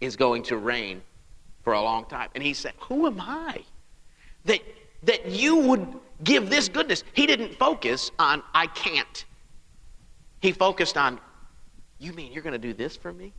is 0.00 0.16
going 0.16 0.42
to 0.44 0.56
reign 0.56 1.00
for 1.62 1.74
a 1.74 1.80
long 1.80 2.06
time. 2.06 2.28
And 2.34 2.42
he 2.42 2.54
said, 2.54 2.72
Who 2.80 3.06
am 3.06 3.20
I? 3.20 3.62
That, 4.46 4.60
that 5.06 5.26
you 5.26 5.56
would 5.56 5.86
give 6.22 6.50
this 6.50 6.68
goodness. 6.68 7.02
He 7.12 7.26
didn't 7.26 7.54
focus 7.54 8.10
on, 8.18 8.42
I 8.54 8.66
can't. 8.66 9.24
He 10.40 10.52
focused 10.52 10.96
on, 10.96 11.20
You 11.98 12.12
mean 12.12 12.32
you're 12.32 12.42
going 12.42 12.52
to 12.52 12.58
do 12.58 12.74
this 12.74 12.96
for 12.96 13.12
me? 13.12 13.32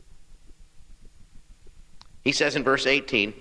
He 2.22 2.32
says 2.32 2.56
in 2.56 2.64
verse 2.64 2.86
18, 2.86 3.32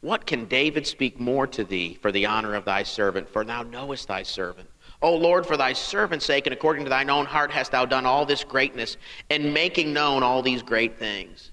What 0.00 0.26
can 0.26 0.46
David 0.46 0.86
speak 0.86 1.20
more 1.20 1.46
to 1.48 1.64
thee 1.64 1.98
for 2.00 2.12
the 2.12 2.26
honor 2.26 2.54
of 2.54 2.64
thy 2.64 2.82
servant? 2.82 3.28
For 3.28 3.44
thou 3.44 3.62
knowest 3.62 4.08
thy 4.08 4.22
servant 4.22 4.68
O 5.02 5.14
Lord, 5.14 5.46
for 5.46 5.56
thy 5.56 5.72
servant's 5.72 6.24
sake 6.24 6.46
and 6.46 6.54
according 6.54 6.84
to 6.84 6.90
thine 6.90 7.10
own 7.10 7.26
heart 7.26 7.50
hast 7.50 7.72
thou 7.72 7.84
done 7.84 8.06
all 8.06 8.24
this 8.24 8.44
greatness 8.44 8.96
and 9.30 9.52
making 9.52 9.92
known 9.92 10.22
all 10.22 10.42
these 10.42 10.62
great 10.62 10.98
things. 10.98 11.52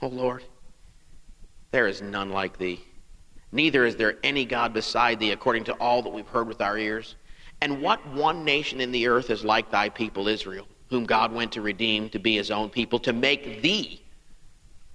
O 0.00 0.06
Lord, 0.08 0.44
there 1.72 1.86
is 1.86 2.00
none 2.00 2.30
like 2.30 2.58
thee. 2.58 2.84
Neither 3.52 3.84
is 3.84 3.96
there 3.96 4.18
any 4.22 4.44
God 4.44 4.72
beside 4.72 5.20
thee, 5.20 5.32
according 5.32 5.64
to 5.64 5.72
all 5.74 6.02
that 6.02 6.12
we've 6.12 6.28
heard 6.28 6.48
with 6.48 6.60
our 6.60 6.76
ears. 6.78 7.16
And 7.60 7.80
what 7.80 8.06
one 8.08 8.44
nation 8.44 8.80
in 8.80 8.92
the 8.92 9.06
earth 9.06 9.30
is 9.30 9.44
like 9.44 9.70
thy 9.70 9.88
people 9.88 10.28
Israel, 10.28 10.66
whom 10.90 11.04
God 11.04 11.32
went 11.32 11.52
to 11.52 11.62
redeem 11.62 12.08
to 12.10 12.18
be 12.18 12.36
his 12.36 12.50
own 12.50 12.68
people, 12.70 12.98
to 13.00 13.12
make 13.12 13.62
thee 13.62 14.02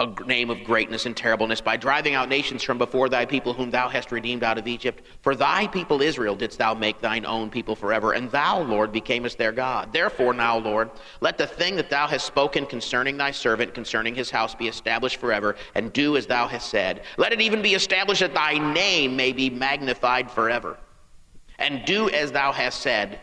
a 0.02 0.24
name 0.26 0.50
of 0.50 0.64
greatness 0.64 1.06
and 1.06 1.16
terribleness 1.16 1.62
by 1.62 1.78
driving 1.78 2.16
out 2.16 2.28
nations 2.28 2.64
from 2.64 2.78
before 2.78 3.08
thy 3.08 3.26
people 3.26 3.54
whom 3.54 3.70
thou 3.70 3.88
hast 3.88 4.12
redeemed 4.12 4.44
out 4.44 4.58
of 4.58 4.68
Egypt. 4.68 5.04
For 5.22 5.36
thy 5.36 5.68
people 5.68 6.02
Israel 6.02 6.36
didst 6.36 6.58
thou 6.58 6.74
make 6.74 7.00
thine 7.00 7.26
own 7.26 7.50
people 7.50 7.76
forever, 7.76 8.14
and 8.14 8.32
thou, 8.32 8.62
Lord, 8.62 8.92
becamest 8.92 9.38
their 9.38 9.52
God. 9.52 9.94
Therefore 9.94 10.34
now, 10.34 10.58
Lord, 10.58 10.90
let 11.20 11.38
the 11.38 11.48
thing 11.48 11.76
that 11.76 11.90
thou 11.90 12.08
hast 12.08 12.26
spoken 12.26 12.66
concerning 12.66 13.18
thy 13.18 13.32
servant, 13.32 13.74
concerning 13.74 14.16
his 14.16 14.32
house, 14.32 14.56
be 14.56 14.68
established 14.68 15.18
forever, 15.18 15.56
and 15.76 15.94
do 15.94 16.18
as 16.18 16.26
thou 16.26 16.48
hast 16.48 16.70
said. 16.70 17.04
Let 17.18 17.34
it 17.34 17.42
even 17.42 17.62
be 17.62 17.76
established 17.76 18.22
that 18.22 18.34
thy 18.34 18.58
name 18.74 19.16
may 19.16 19.32
be 19.32 19.50
magnified 19.50 20.32
forever. 20.32 20.78
And 21.60 21.86
do 21.86 22.10
as 22.10 22.32
thou 22.32 22.52
hast 22.52 22.82
said 22.82 23.20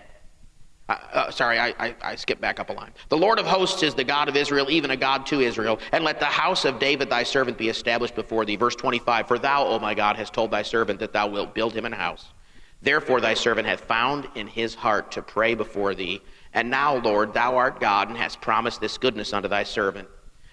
uh, 0.88 1.30
sorry, 1.30 1.58
I, 1.58 1.74
I, 1.78 1.94
I 2.02 2.16
skipped 2.16 2.40
back 2.40 2.58
up 2.58 2.70
a 2.70 2.72
line. 2.72 2.92
The 3.10 3.16
Lord 3.16 3.38
of 3.38 3.46
hosts 3.46 3.82
is 3.82 3.94
the 3.94 4.04
God 4.04 4.28
of 4.28 4.36
Israel, 4.36 4.70
even 4.70 4.90
a 4.90 4.96
God 4.96 5.26
to 5.26 5.40
Israel. 5.40 5.78
And 5.92 6.02
let 6.02 6.18
the 6.18 6.26
house 6.26 6.64
of 6.64 6.78
David 6.78 7.10
thy 7.10 7.24
servant 7.24 7.58
be 7.58 7.68
established 7.68 8.14
before 8.14 8.44
thee. 8.46 8.56
Verse 8.56 8.74
25 8.74 9.28
For 9.28 9.38
thou, 9.38 9.66
O 9.66 9.78
my 9.78 9.94
God, 9.94 10.16
hast 10.16 10.32
told 10.32 10.50
thy 10.50 10.62
servant 10.62 11.00
that 11.00 11.12
thou 11.12 11.26
wilt 11.28 11.54
build 11.54 11.74
him 11.74 11.84
an 11.84 11.92
house. 11.92 12.32
Therefore 12.80 13.20
thy 13.20 13.34
servant 13.34 13.66
hath 13.66 13.80
found 13.80 14.28
in 14.34 14.46
his 14.46 14.74
heart 14.74 15.12
to 15.12 15.22
pray 15.22 15.54
before 15.54 15.94
thee. 15.94 16.22
And 16.54 16.70
now, 16.70 16.96
Lord, 16.96 17.34
thou 17.34 17.56
art 17.56 17.80
God, 17.80 18.08
and 18.08 18.16
hast 18.16 18.40
promised 18.40 18.80
this 18.80 18.96
goodness 18.96 19.32
unto 19.34 19.48
thy 19.48 19.64
servant. 19.64 20.08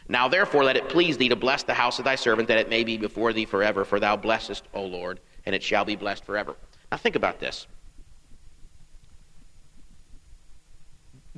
Now 0.10 0.28
therefore 0.28 0.66
let 0.66 0.78
it 0.78 0.90
please 0.90 1.18
thee 1.18 1.30
to 1.30 1.36
bless 1.36 1.64
the 1.64 1.74
house 1.74 1.98
of 1.98 2.06
thy 2.06 2.16
servant, 2.16 2.50
that 2.50 2.58
it 2.58 2.70
may 2.70 2.84
be 2.84 2.98
before 2.98 3.32
thee 3.32 3.46
forever. 3.46 3.86
For 3.86 4.00
thou 4.00 4.18
blessest, 4.18 4.66
O 4.74 4.84
Lord, 4.84 5.22
and 5.46 5.56
it 5.56 5.64
shall 5.64 5.86
be 5.86 5.96
blessed 5.96 6.26
forever. 6.26 6.56
Now 6.92 6.98
think 6.98 7.16
about 7.16 7.40
this. 7.40 7.68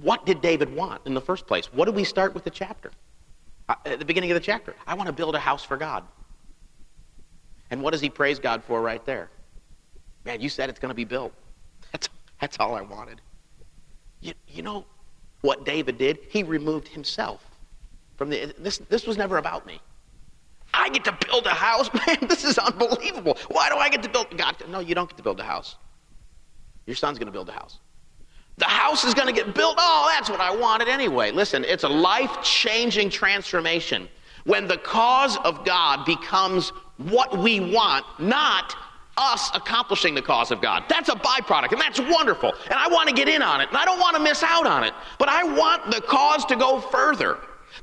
What 0.01 0.25
did 0.25 0.41
David 0.41 0.73
want 0.73 1.01
in 1.05 1.13
the 1.13 1.21
first 1.21 1.47
place? 1.47 1.73
What 1.73 1.85
did 1.85 1.95
we 1.95 2.03
start 2.03 2.33
with 2.33 2.43
the 2.43 2.49
chapter? 2.49 2.91
Uh, 3.67 3.75
at 3.85 3.99
the 3.99 4.05
beginning 4.05 4.31
of 4.31 4.35
the 4.35 4.41
chapter, 4.41 4.75
I 4.85 4.93
want 4.93 5.07
to 5.07 5.13
build 5.13 5.35
a 5.35 5.39
house 5.39 5.63
for 5.63 5.75
God. 5.75 6.03
And 7.71 7.81
what 7.81 7.91
does 7.91 8.01
he 8.01 8.09
praise 8.09 8.39
God 8.39 8.63
for 8.63 8.81
right 8.81 9.03
there? 9.05 9.29
Man, 10.23 10.39
you 10.39 10.49
said 10.49 10.69
it's 10.69 10.79
going 10.79 10.91
to 10.91 10.95
be 10.95 11.03
built. 11.03 11.33
That's, 11.91 12.09
that's 12.39 12.57
all 12.59 12.75
I 12.75 12.81
wanted. 12.81 13.21
You, 14.21 14.33
you 14.47 14.61
know 14.61 14.85
what 15.41 15.65
David 15.65 15.97
did? 15.97 16.19
He 16.29 16.43
removed 16.43 16.87
himself 16.87 17.45
from 18.17 18.29
the. 18.29 18.53
This, 18.57 18.77
this 18.89 19.05
was 19.05 19.17
never 19.17 19.37
about 19.37 19.65
me. 19.65 19.79
I 20.73 20.89
get 20.89 21.03
to 21.05 21.17
build 21.27 21.45
a 21.45 21.51
house? 21.51 21.89
Man, 22.07 22.27
this 22.27 22.43
is 22.43 22.57
unbelievable. 22.57 23.37
Why 23.49 23.69
do 23.69 23.77
I 23.77 23.89
get 23.89 24.03
to 24.03 24.09
build? 24.09 24.37
God, 24.37 24.55
no, 24.69 24.79
you 24.79 24.95
don't 24.95 25.09
get 25.09 25.17
to 25.17 25.23
build 25.23 25.39
a 25.39 25.43
house. 25.43 25.75
Your 26.85 26.95
son's 26.95 27.17
going 27.17 27.27
to 27.27 27.31
build 27.31 27.49
a 27.49 27.53
house. 27.53 27.79
The 28.57 28.65
house 28.65 29.05
is 29.05 29.13
going 29.13 29.27
to 29.27 29.33
get 29.33 29.53
built. 29.53 29.75
Oh, 29.77 30.11
that's 30.11 30.29
what 30.29 30.41
I 30.41 30.55
wanted 30.55 30.87
anyway. 30.87 31.31
Listen, 31.31 31.63
it's 31.63 31.83
a 31.83 31.89
life 31.89 32.41
changing 32.41 33.11
transformation 33.11 34.07
when 34.45 34.67
the 34.67 34.77
cause 34.77 35.37
of 35.37 35.63
God 35.63 36.05
becomes 36.05 36.69
what 36.97 37.37
we 37.37 37.59
want, 37.59 38.05
not 38.17 38.75
us 39.17 39.51
accomplishing 39.53 40.15
the 40.15 40.21
cause 40.21 40.51
of 40.51 40.61
God. 40.61 40.85
That's 40.89 41.09
a 41.09 41.13
byproduct, 41.13 41.71
and 41.71 41.81
that's 41.81 41.99
wonderful. 41.99 42.53
And 42.65 42.73
I 42.73 42.87
want 42.87 43.09
to 43.09 43.15
get 43.15 43.27
in 43.27 43.41
on 43.41 43.61
it, 43.61 43.69
and 43.69 43.77
I 43.77 43.85
don't 43.85 43.99
want 43.99 44.15
to 44.15 44.23
miss 44.23 44.41
out 44.41 44.65
on 44.65 44.83
it. 44.83 44.93
But 45.19 45.29
I 45.29 45.43
want 45.43 45.91
the 45.91 46.01
cause 46.01 46.45
to 46.45 46.55
go 46.55 46.79
further. 46.79 47.37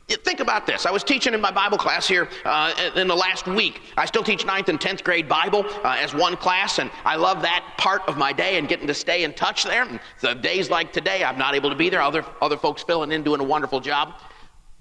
Think 0.08 0.40
about 0.40 0.66
this. 0.66 0.86
I 0.86 0.90
was 0.90 1.02
teaching 1.04 1.34
in 1.34 1.40
my 1.40 1.50
Bible 1.50 1.78
class 1.78 2.06
here 2.06 2.28
uh, 2.44 2.74
in 2.96 3.08
the 3.08 3.14
last 3.14 3.46
week. 3.46 3.80
I 3.96 4.06
still 4.06 4.22
teach 4.22 4.44
9th 4.44 4.68
and 4.68 4.78
10th 4.78 5.02
grade 5.02 5.28
Bible 5.28 5.64
uh, 5.84 5.96
as 5.98 6.14
one 6.14 6.36
class, 6.36 6.78
and 6.78 6.90
I 7.04 7.16
love 7.16 7.42
that 7.42 7.74
part 7.78 8.02
of 8.08 8.16
my 8.16 8.32
day 8.32 8.58
and 8.58 8.68
getting 8.68 8.86
to 8.86 8.94
stay 8.94 9.24
in 9.24 9.32
touch 9.34 9.64
there. 9.64 9.82
And 9.82 10.00
the 10.20 10.34
days 10.34 10.70
like 10.70 10.92
today, 10.92 11.24
I'm 11.24 11.38
not 11.38 11.54
able 11.54 11.70
to 11.70 11.76
be 11.76 11.88
there. 11.88 12.02
Other, 12.02 12.24
other 12.40 12.56
folks 12.56 12.82
filling 12.82 13.12
in, 13.12 13.22
doing 13.22 13.40
a 13.40 13.44
wonderful 13.44 13.80
job. 13.80 14.14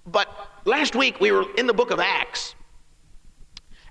But 0.05 0.29
last 0.65 0.95
week, 0.95 1.19
we 1.21 1.31
were 1.31 1.45
in 1.57 1.67
the 1.67 1.73
book 1.73 1.91
of 1.91 1.99
Acts, 1.99 2.55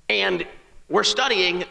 and 0.08 0.46
we're 0.88 1.04
studying 1.04 1.64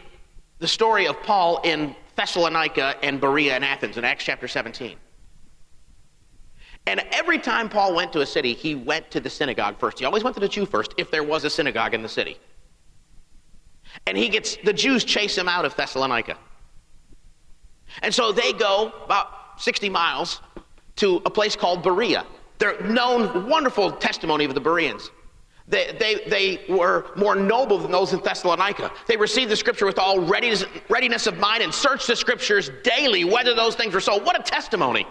the 0.58 0.68
story 0.68 1.06
of 1.06 1.20
Paul 1.22 1.60
in 1.62 1.94
Thessalonica 2.16 2.96
and 3.02 3.20
Berea 3.20 3.54
and 3.54 3.64
Athens 3.64 3.96
in 3.96 4.04
Acts 4.04 4.24
chapter 4.24 4.48
17. 4.48 4.96
Time 7.42 7.68
Paul 7.68 7.94
went 7.94 8.12
to 8.12 8.20
a 8.20 8.26
city, 8.26 8.54
he 8.54 8.74
went 8.74 9.10
to 9.10 9.20
the 9.20 9.30
synagogue 9.30 9.78
first. 9.78 9.98
He 9.98 10.04
always 10.04 10.24
went 10.24 10.34
to 10.34 10.40
the 10.40 10.48
Jew 10.48 10.66
first 10.66 10.94
if 10.96 11.10
there 11.10 11.22
was 11.22 11.44
a 11.44 11.50
synagogue 11.50 11.94
in 11.94 12.02
the 12.02 12.08
city. 12.08 12.38
And 14.06 14.16
he 14.16 14.28
gets 14.28 14.56
the 14.64 14.72
Jews 14.72 15.04
chase 15.04 15.36
him 15.36 15.48
out 15.48 15.64
of 15.64 15.76
Thessalonica. 15.76 16.36
And 18.02 18.14
so 18.14 18.32
they 18.32 18.52
go 18.52 18.92
about 19.04 19.60
60 19.60 19.88
miles 19.90 20.40
to 20.96 21.20
a 21.26 21.30
place 21.30 21.56
called 21.56 21.82
Berea. 21.82 22.24
They're 22.58 22.80
known, 22.82 23.48
wonderful 23.48 23.92
testimony 23.92 24.44
of 24.44 24.54
the 24.54 24.60
Bereans. 24.60 25.10
They, 25.68 25.96
they, 25.98 26.28
they 26.28 26.64
were 26.68 27.06
more 27.16 27.34
noble 27.34 27.78
than 27.78 27.90
those 27.90 28.12
in 28.12 28.20
Thessalonica. 28.20 28.90
They 29.06 29.16
received 29.16 29.50
the 29.50 29.56
scripture 29.56 29.86
with 29.86 29.98
all 29.98 30.20
readiness, 30.20 30.64
readiness 30.88 31.26
of 31.26 31.38
mind 31.38 31.62
and 31.62 31.72
searched 31.72 32.06
the 32.06 32.16
scriptures 32.16 32.70
daily 32.82 33.24
whether 33.24 33.54
those 33.54 33.74
things 33.74 33.94
were 33.94 34.00
so. 34.00 34.18
What 34.18 34.38
a 34.38 34.42
testimony! 34.42 35.06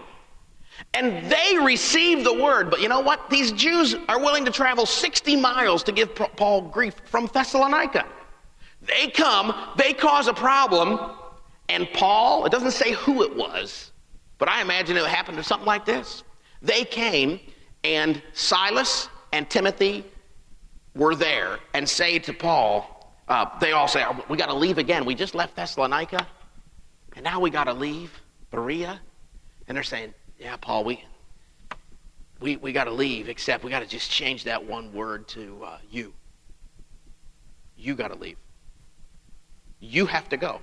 And 0.94 1.30
they 1.30 1.58
receive 1.58 2.22
the 2.22 2.34
word. 2.34 2.70
But 2.70 2.82
you 2.82 2.88
know 2.88 3.00
what? 3.00 3.30
These 3.30 3.52
Jews 3.52 3.96
are 4.08 4.20
willing 4.20 4.44
to 4.44 4.50
travel 4.50 4.84
60 4.84 5.36
miles 5.36 5.82
to 5.84 5.92
give 5.92 6.14
Paul 6.14 6.62
grief 6.62 6.94
from 7.06 7.26
Thessalonica. 7.32 8.06
They 8.82 9.08
come, 9.08 9.54
they 9.76 9.92
cause 9.92 10.26
a 10.26 10.34
problem, 10.34 10.98
and 11.68 11.88
Paul, 11.92 12.44
it 12.44 12.52
doesn't 12.52 12.72
say 12.72 12.92
who 12.92 13.22
it 13.22 13.34
was, 13.34 13.92
but 14.38 14.48
I 14.48 14.60
imagine 14.60 14.96
it 14.96 15.06
happened 15.06 15.38
to 15.38 15.44
something 15.44 15.66
like 15.66 15.86
this. 15.86 16.24
They 16.60 16.84
came, 16.84 17.38
and 17.84 18.20
Silas 18.32 19.08
and 19.32 19.48
Timothy 19.48 20.04
were 20.94 21.14
there 21.14 21.60
and 21.74 21.88
say 21.88 22.18
to 22.18 22.32
Paul, 22.32 23.14
uh, 23.28 23.46
they 23.60 23.72
all 23.72 23.88
say, 23.88 24.04
oh, 24.04 24.22
We 24.28 24.36
got 24.36 24.46
to 24.46 24.54
leave 24.54 24.78
again. 24.78 25.04
We 25.04 25.14
just 25.14 25.34
left 25.34 25.54
Thessalonica, 25.54 26.26
and 27.14 27.24
now 27.24 27.38
we 27.40 27.50
got 27.50 27.64
to 27.64 27.72
leave 27.72 28.20
Berea. 28.50 29.00
And 29.68 29.76
they're 29.76 29.84
saying, 29.84 30.12
yeah, 30.42 30.56
Paul, 30.56 30.82
we, 30.82 31.04
we, 32.40 32.56
we 32.56 32.72
got 32.72 32.84
to 32.84 32.90
leave, 32.90 33.28
except 33.28 33.62
we 33.62 33.70
got 33.70 33.80
to 33.80 33.86
just 33.86 34.10
change 34.10 34.42
that 34.44 34.64
one 34.64 34.92
word 34.92 35.28
to 35.28 35.62
uh, 35.64 35.78
you. 35.88 36.12
You 37.76 37.94
got 37.94 38.08
to 38.08 38.18
leave. 38.18 38.36
You 39.78 40.04
have 40.06 40.28
to 40.30 40.36
go. 40.36 40.60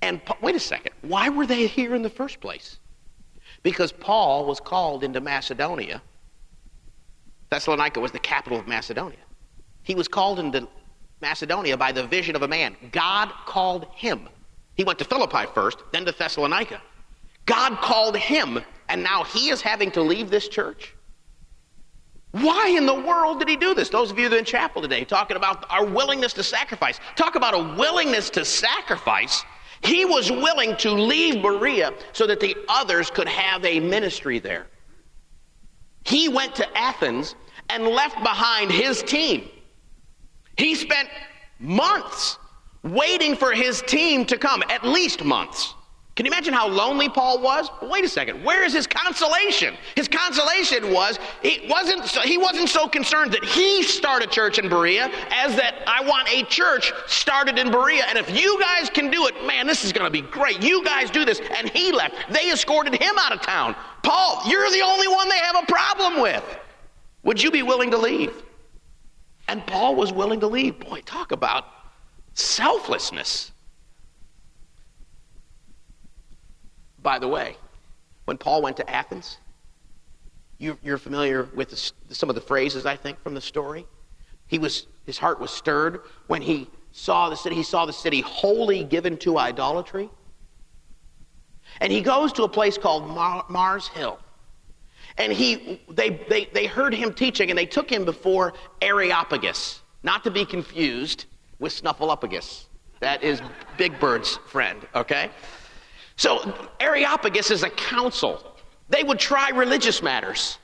And 0.00 0.20
wait 0.40 0.54
a 0.54 0.60
second, 0.60 0.92
why 1.02 1.28
were 1.28 1.46
they 1.46 1.66
here 1.66 1.94
in 1.94 2.02
the 2.02 2.10
first 2.10 2.40
place? 2.40 2.78
Because 3.62 3.92
Paul 3.92 4.46
was 4.46 4.58
called 4.58 5.04
into 5.04 5.20
Macedonia. 5.20 6.00
Thessalonica 7.50 8.00
was 8.00 8.12
the 8.12 8.18
capital 8.18 8.58
of 8.58 8.66
Macedonia. 8.66 9.18
He 9.82 9.94
was 9.94 10.08
called 10.08 10.38
into 10.38 10.66
Macedonia 11.20 11.76
by 11.76 11.92
the 11.92 12.06
vision 12.06 12.36
of 12.36 12.42
a 12.42 12.48
man. 12.48 12.76
God 12.92 13.30
called 13.46 13.86
him. 13.94 14.28
He 14.74 14.84
went 14.84 14.98
to 14.98 15.04
Philippi 15.04 15.46
first, 15.54 15.78
then 15.92 16.04
to 16.06 16.12
Thessalonica. 16.12 16.80
God 17.46 17.78
called 17.78 18.16
him, 18.16 18.60
and 18.88 19.02
now 19.02 19.24
he 19.24 19.50
is 19.50 19.62
having 19.62 19.90
to 19.92 20.02
leave 20.02 20.30
this 20.30 20.48
church? 20.48 20.94
Why 22.32 22.68
in 22.76 22.84
the 22.84 22.94
world 22.94 23.38
did 23.38 23.48
he 23.48 23.56
do 23.56 23.72
this? 23.72 23.88
Those 23.88 24.10
of 24.10 24.18
you 24.18 24.28
that 24.28 24.36
are 24.36 24.38
in 24.38 24.44
chapel 24.44 24.82
today 24.82 25.04
talking 25.04 25.36
about 25.36 25.64
our 25.70 25.86
willingness 25.86 26.34
to 26.34 26.42
sacrifice. 26.42 27.00
Talk 27.14 27.34
about 27.34 27.54
a 27.54 27.74
willingness 27.78 28.28
to 28.30 28.44
sacrifice. 28.44 29.42
He 29.82 30.04
was 30.04 30.30
willing 30.30 30.76
to 30.78 30.90
leave 30.90 31.42
Berea 31.42 31.94
so 32.12 32.26
that 32.26 32.40
the 32.40 32.56
others 32.68 33.10
could 33.10 33.28
have 33.28 33.64
a 33.64 33.80
ministry 33.80 34.38
there. 34.38 34.66
He 36.04 36.28
went 36.28 36.54
to 36.56 36.78
Athens 36.78 37.34
and 37.70 37.86
left 37.86 38.16
behind 38.22 38.70
his 38.70 39.02
team. 39.02 39.48
He 40.56 40.74
spent 40.74 41.08
months 41.58 42.38
waiting 42.82 43.34
for 43.34 43.52
his 43.52 43.82
team 43.82 44.24
to 44.26 44.36
come, 44.36 44.62
at 44.68 44.84
least 44.84 45.24
months. 45.24 45.75
Can 46.16 46.24
you 46.24 46.32
imagine 46.32 46.54
how 46.54 46.66
lonely 46.66 47.10
Paul 47.10 47.42
was? 47.42 47.68
Wait 47.82 48.02
a 48.02 48.08
second. 48.08 48.42
Where 48.42 48.64
is 48.64 48.72
his 48.72 48.86
consolation? 48.86 49.74
His 49.94 50.08
consolation 50.08 50.90
was 50.90 51.18
he 51.42 51.66
wasn't 51.68 52.06
so, 52.06 52.22
he 52.22 52.38
wasn't 52.38 52.70
so 52.70 52.88
concerned 52.88 53.32
that 53.32 53.44
he 53.44 53.82
start 53.82 54.24
a 54.24 54.26
church 54.26 54.58
in 54.58 54.70
Berea 54.70 55.10
as 55.30 55.54
that 55.56 55.84
I 55.86 56.02
want 56.06 56.26
a 56.32 56.42
church 56.44 56.90
started 57.06 57.58
in 57.58 57.70
Berea. 57.70 58.04
And 58.08 58.16
if 58.16 58.30
you 58.30 58.58
guys 58.58 58.88
can 58.88 59.10
do 59.10 59.26
it, 59.26 59.46
man, 59.46 59.66
this 59.66 59.84
is 59.84 59.92
going 59.92 60.06
to 60.06 60.10
be 60.10 60.22
great. 60.22 60.62
You 60.62 60.82
guys 60.82 61.10
do 61.10 61.26
this. 61.26 61.38
And 61.54 61.68
he 61.68 61.92
left. 61.92 62.14
They 62.32 62.50
escorted 62.50 62.94
him 62.94 63.14
out 63.18 63.32
of 63.32 63.42
town. 63.42 63.76
Paul, 64.02 64.40
you're 64.46 64.70
the 64.70 64.80
only 64.80 65.08
one 65.08 65.28
they 65.28 65.38
have 65.38 65.56
a 65.62 65.66
problem 65.66 66.22
with. 66.22 66.58
Would 67.24 67.42
you 67.42 67.50
be 67.50 67.62
willing 67.62 67.90
to 67.90 67.98
leave? 67.98 68.42
And 69.48 69.66
Paul 69.66 69.94
was 69.94 70.14
willing 70.14 70.40
to 70.40 70.46
leave. 70.46 70.80
Boy, 70.80 71.02
talk 71.02 71.32
about 71.32 71.66
selflessness. 72.32 73.52
By 77.06 77.20
the 77.20 77.28
way, 77.28 77.56
when 78.24 78.36
Paul 78.36 78.62
went 78.62 78.78
to 78.78 78.90
Athens, 78.90 79.38
you, 80.58 80.76
are 80.88 80.98
familiar 80.98 81.48
with 81.54 81.70
the, 81.70 81.92
some 82.12 82.28
of 82.28 82.34
the 82.34 82.40
phrases, 82.40 82.84
I 82.84 82.96
think, 82.96 83.22
from 83.22 83.32
the 83.32 83.40
story. 83.40 83.86
He 84.48 84.58
was, 84.58 84.88
his 85.04 85.16
heart 85.16 85.38
was 85.38 85.52
stirred 85.52 86.00
when 86.26 86.42
he 86.42 86.68
saw 86.90 87.30
the 87.30 87.36
city. 87.36 87.54
He 87.54 87.62
saw 87.62 87.86
the 87.86 87.92
city 87.92 88.22
wholly 88.22 88.82
given 88.82 89.16
to 89.18 89.38
idolatry. 89.38 90.10
And 91.80 91.92
he 91.92 92.00
goes 92.00 92.32
to 92.32 92.42
a 92.42 92.48
place 92.48 92.76
called 92.76 93.06
Mar- 93.06 93.44
Mars 93.48 93.86
Hill. 93.86 94.18
And 95.16 95.32
he, 95.32 95.80
they, 95.88 96.10
they, 96.28 96.46
they 96.46 96.66
heard 96.66 96.92
him 96.92 97.14
teaching, 97.14 97.50
and 97.50 97.56
they 97.56 97.66
took 97.66 97.88
him 97.88 98.04
before 98.04 98.54
Areopagus, 98.82 99.80
not 100.02 100.24
to 100.24 100.32
be 100.32 100.44
confused 100.44 101.26
with 101.60 101.72
Snuffleupagus. 101.72 102.64
That 102.98 103.22
is 103.22 103.40
Big 103.78 104.00
Bird's 104.00 104.38
friend, 104.48 104.84
okay? 104.96 105.30
So 106.16 106.68
Areopagus 106.80 107.50
is 107.50 107.62
a 107.62 107.70
council. 107.70 108.56
They 108.88 109.02
would 109.02 109.18
try 109.18 109.50
religious 109.50 110.02
matters. 110.02 110.58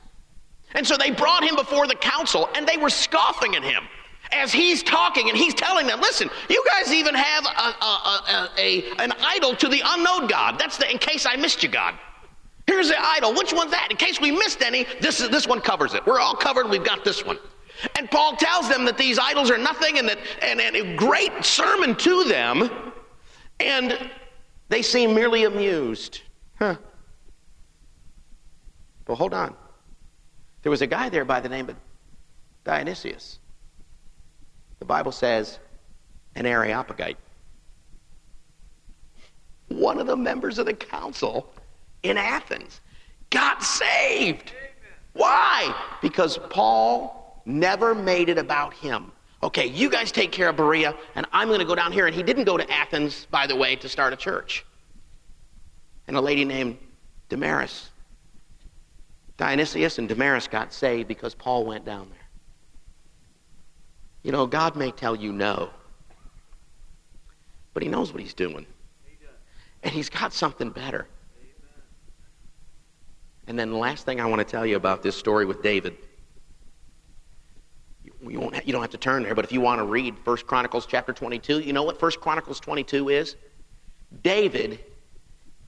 And 0.74 0.86
so 0.86 0.96
they 0.96 1.10
brought 1.10 1.44
him 1.44 1.56
before 1.56 1.86
the 1.86 1.94
council 1.94 2.48
and 2.54 2.66
they 2.66 2.78
were 2.78 2.90
scoffing 2.90 3.54
at 3.54 3.62
him 3.62 3.84
as 4.30 4.52
he's 4.52 4.82
talking 4.82 5.28
and 5.28 5.36
he's 5.36 5.52
telling 5.54 5.86
them, 5.86 6.00
listen, 6.00 6.30
you 6.48 6.64
guys 6.66 6.92
even 6.92 7.14
have 7.14 7.44
a, 7.44 7.84
a, 7.84 8.50
a, 8.56 8.90
an 8.98 9.12
idol 9.20 9.54
to 9.56 9.68
the 9.68 9.82
unknown 9.84 10.26
God. 10.26 10.58
That's 10.58 10.78
the 10.78 10.90
in 10.90 10.98
case 10.98 11.26
I 11.26 11.36
missed 11.36 11.62
you, 11.62 11.68
God. 11.68 11.94
Here's 12.66 12.88
the 12.88 12.96
idol. 12.98 13.34
Which 13.34 13.52
one's 13.52 13.72
that? 13.72 13.88
In 13.90 13.96
case 13.96 14.20
we 14.20 14.30
missed 14.30 14.62
any, 14.62 14.86
this, 15.00 15.20
is, 15.20 15.28
this 15.28 15.46
one 15.46 15.60
covers 15.60 15.94
it. 15.94 16.06
We're 16.06 16.20
all 16.20 16.36
covered. 16.36 16.70
We've 16.70 16.84
got 16.84 17.04
this 17.04 17.24
one. 17.24 17.38
And 17.96 18.10
Paul 18.10 18.36
tells 18.36 18.68
them 18.68 18.84
that 18.84 18.96
these 18.96 19.18
idols 19.18 19.50
are 19.50 19.58
nothing 19.58 19.98
and 19.98 20.08
that 20.08 20.18
and, 20.40 20.60
and 20.60 20.76
a 20.76 20.96
great 20.96 21.44
sermon 21.44 21.96
to 21.96 22.24
them. 22.24 22.92
And 23.60 24.10
they 24.68 24.82
seem 24.82 25.14
merely 25.14 25.44
amused. 25.44 26.20
Huh. 26.58 26.76
Well, 29.06 29.16
hold 29.16 29.34
on. 29.34 29.54
There 30.62 30.70
was 30.70 30.82
a 30.82 30.86
guy 30.86 31.08
there 31.08 31.24
by 31.24 31.40
the 31.40 31.48
name 31.48 31.68
of 31.68 31.76
Dionysius. 32.64 33.38
The 34.78 34.84
Bible 34.84 35.12
says 35.12 35.58
an 36.34 36.46
Areopagite. 36.46 37.18
One 39.68 39.98
of 39.98 40.06
the 40.06 40.16
members 40.16 40.58
of 40.58 40.66
the 40.66 40.74
council 40.74 41.52
in 42.02 42.16
Athens 42.16 42.80
got 43.30 43.62
saved. 43.62 44.52
Why? 45.14 45.74
Because 46.00 46.38
Paul 46.50 47.42
never 47.44 47.94
made 47.94 48.28
it 48.28 48.38
about 48.38 48.74
him. 48.74 49.12
Okay, 49.42 49.66
you 49.66 49.90
guys 49.90 50.12
take 50.12 50.30
care 50.30 50.50
of 50.50 50.56
Berea, 50.56 50.94
and 51.16 51.26
I'm 51.32 51.48
going 51.48 51.58
to 51.58 51.64
go 51.64 51.74
down 51.74 51.90
here. 51.90 52.06
And 52.06 52.14
he 52.14 52.22
didn't 52.22 52.44
go 52.44 52.56
to 52.56 52.70
Athens, 52.70 53.26
by 53.30 53.46
the 53.46 53.56
way, 53.56 53.74
to 53.76 53.88
start 53.88 54.12
a 54.12 54.16
church. 54.16 54.64
And 56.06 56.16
a 56.16 56.20
lady 56.20 56.44
named 56.44 56.78
Damaris. 57.28 57.90
Dionysius 59.36 59.98
and 59.98 60.08
Damaris 60.08 60.46
got 60.46 60.72
saved 60.72 61.08
because 61.08 61.34
Paul 61.34 61.64
went 61.64 61.84
down 61.84 62.08
there. 62.10 62.18
You 64.22 64.30
know, 64.30 64.46
God 64.46 64.76
may 64.76 64.92
tell 64.92 65.16
you 65.16 65.32
no, 65.32 65.70
but 67.74 67.82
he 67.82 67.88
knows 67.88 68.12
what 68.12 68.22
he's 68.22 68.34
doing. 68.34 68.66
And 69.82 69.92
he's 69.92 70.08
got 70.08 70.32
something 70.32 70.70
better. 70.70 71.08
And 73.48 73.58
then 73.58 73.70
the 73.70 73.76
last 73.76 74.04
thing 74.04 74.20
I 74.20 74.26
want 74.26 74.38
to 74.38 74.44
tell 74.44 74.64
you 74.64 74.76
about 74.76 75.02
this 75.02 75.16
story 75.16 75.44
with 75.44 75.60
David 75.62 75.96
you, 78.28 78.40
won't, 78.40 78.66
you 78.66 78.72
don't 78.72 78.82
have 78.82 78.90
to 78.90 78.98
turn 78.98 79.22
there, 79.22 79.34
but 79.34 79.44
if 79.44 79.52
you 79.52 79.60
want 79.60 79.80
to 79.80 79.84
read 79.84 80.14
1 80.24 80.36
Chronicles 80.38 80.86
chapter 80.86 81.12
22, 81.12 81.60
you 81.60 81.72
know 81.72 81.82
what 81.82 82.00
1 82.00 82.12
Chronicles 82.20 82.60
22 82.60 83.08
is? 83.08 83.36
David 84.22 84.78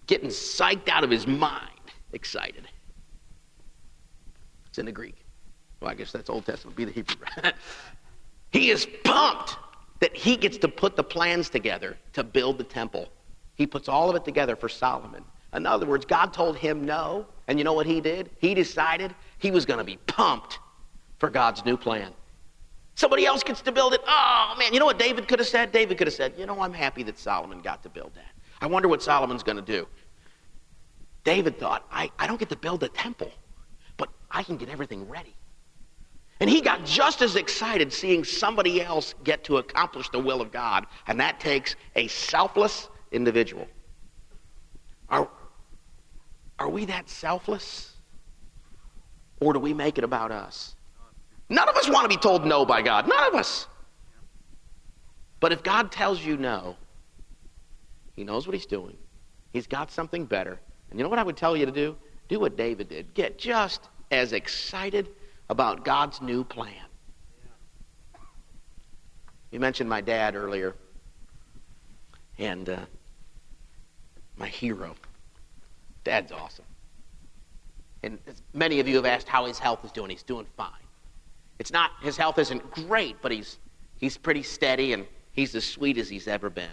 getting 0.06 0.28
psyched 0.28 0.88
out 0.88 1.04
of 1.04 1.10
his 1.10 1.26
mind, 1.26 1.70
excited. 2.12 2.68
It's 4.68 4.78
in 4.78 4.86
the 4.86 4.92
Greek. 4.92 5.16
Well, 5.80 5.90
I 5.90 5.94
guess 5.94 6.12
that's 6.12 6.30
Old 6.30 6.46
Testament, 6.46 6.76
be 6.76 6.84
the 6.84 6.92
Hebrew. 6.92 7.16
he 8.52 8.70
is 8.70 8.86
pumped 9.04 9.56
that 10.00 10.16
he 10.16 10.36
gets 10.36 10.58
to 10.58 10.68
put 10.68 10.96
the 10.96 11.04
plans 11.04 11.48
together 11.48 11.96
to 12.12 12.22
build 12.22 12.58
the 12.58 12.64
temple. 12.64 13.08
He 13.54 13.66
puts 13.66 13.88
all 13.88 14.10
of 14.10 14.16
it 14.16 14.24
together 14.24 14.56
for 14.56 14.68
Solomon. 14.68 15.24
In 15.54 15.66
other 15.66 15.86
words, 15.86 16.04
God 16.04 16.32
told 16.32 16.56
him 16.56 16.84
no, 16.84 17.26
and 17.46 17.58
you 17.58 17.64
know 17.64 17.72
what 17.72 17.86
he 17.86 18.00
did? 18.00 18.30
He 18.38 18.54
decided 18.54 19.14
he 19.38 19.50
was 19.50 19.64
going 19.64 19.78
to 19.78 19.84
be 19.84 19.98
pumped 20.06 20.58
for 21.18 21.30
God's 21.30 21.64
new 21.64 21.76
plan. 21.76 22.12
Somebody 22.96 23.26
else 23.26 23.42
gets 23.42 23.60
to 23.62 23.72
build 23.72 23.92
it. 23.92 24.00
Oh, 24.06 24.54
man. 24.58 24.72
You 24.72 24.78
know 24.78 24.86
what 24.86 24.98
David 24.98 25.26
could 25.26 25.40
have 25.40 25.48
said? 25.48 25.72
David 25.72 25.98
could 25.98 26.06
have 26.06 26.14
said, 26.14 26.34
You 26.38 26.46
know, 26.46 26.60
I'm 26.60 26.72
happy 26.72 27.02
that 27.04 27.18
Solomon 27.18 27.60
got 27.60 27.82
to 27.82 27.88
build 27.88 28.12
that. 28.14 28.32
I 28.60 28.66
wonder 28.66 28.88
what 28.88 29.02
Solomon's 29.02 29.42
going 29.42 29.56
to 29.56 29.62
do. 29.62 29.86
David 31.24 31.58
thought, 31.58 31.86
I, 31.90 32.10
I 32.18 32.26
don't 32.26 32.38
get 32.38 32.50
to 32.50 32.56
build 32.56 32.82
a 32.82 32.88
temple, 32.88 33.32
but 33.96 34.10
I 34.30 34.42
can 34.42 34.56
get 34.56 34.68
everything 34.68 35.08
ready. 35.08 35.34
And 36.40 36.50
he 36.50 36.60
got 36.60 36.84
just 36.84 37.22
as 37.22 37.36
excited 37.36 37.92
seeing 37.92 38.24
somebody 38.24 38.82
else 38.82 39.14
get 39.24 39.44
to 39.44 39.56
accomplish 39.58 40.08
the 40.10 40.18
will 40.18 40.40
of 40.40 40.52
God, 40.52 40.86
and 41.06 41.18
that 41.20 41.40
takes 41.40 41.76
a 41.96 42.06
selfless 42.08 42.88
individual. 43.12 43.66
Are, 45.08 45.28
are 46.58 46.68
we 46.68 46.84
that 46.86 47.08
selfless? 47.08 47.92
Or 49.40 49.52
do 49.52 49.58
we 49.58 49.72
make 49.72 49.98
it 49.98 50.04
about 50.04 50.30
us? 50.30 50.74
None 51.48 51.68
of 51.68 51.76
us 51.76 51.88
want 51.88 52.04
to 52.04 52.08
be 52.08 52.20
told 52.20 52.46
no 52.46 52.64
by 52.64 52.82
God. 52.82 53.06
None 53.06 53.28
of 53.28 53.34
us. 53.34 53.66
But 55.40 55.52
if 55.52 55.62
God 55.62 55.92
tells 55.92 56.24
you 56.24 56.36
no, 56.36 56.76
He 58.14 58.24
knows 58.24 58.46
what 58.46 58.54
He's 58.54 58.66
doing. 58.66 58.96
He's 59.52 59.66
got 59.66 59.90
something 59.90 60.24
better. 60.24 60.58
And 60.90 60.98
you 60.98 61.02
know 61.02 61.10
what 61.10 61.18
I 61.18 61.22
would 61.22 61.36
tell 61.36 61.56
you 61.56 61.66
to 61.66 61.72
do? 61.72 61.96
Do 62.28 62.40
what 62.40 62.56
David 62.56 62.88
did. 62.88 63.12
Get 63.14 63.38
just 63.38 63.88
as 64.10 64.32
excited 64.32 65.08
about 65.50 65.84
God's 65.84 66.20
new 66.22 66.44
plan. 66.44 66.74
You 69.50 69.60
mentioned 69.60 69.88
my 69.88 70.00
dad 70.00 70.34
earlier, 70.34 70.74
and 72.38 72.68
uh, 72.68 72.80
my 74.36 74.48
hero. 74.48 74.94
Dad's 76.02 76.32
awesome. 76.32 76.64
And 78.02 78.18
many 78.52 78.80
of 78.80 78.88
you 78.88 78.96
have 78.96 79.06
asked 79.06 79.28
how 79.28 79.46
his 79.46 79.58
health 79.58 79.84
is 79.84 79.92
doing. 79.92 80.10
He's 80.10 80.22
doing 80.22 80.46
fine. 80.56 80.72
It's 81.58 81.72
not, 81.72 81.90
his 82.02 82.16
health 82.16 82.38
isn't 82.38 82.70
great, 82.70 83.16
but 83.22 83.32
he's, 83.32 83.58
he's 83.96 84.16
pretty 84.16 84.42
steady 84.42 84.92
and 84.92 85.06
he's 85.32 85.54
as 85.54 85.64
sweet 85.64 85.98
as 85.98 86.08
he's 86.08 86.28
ever 86.28 86.50
been. 86.50 86.70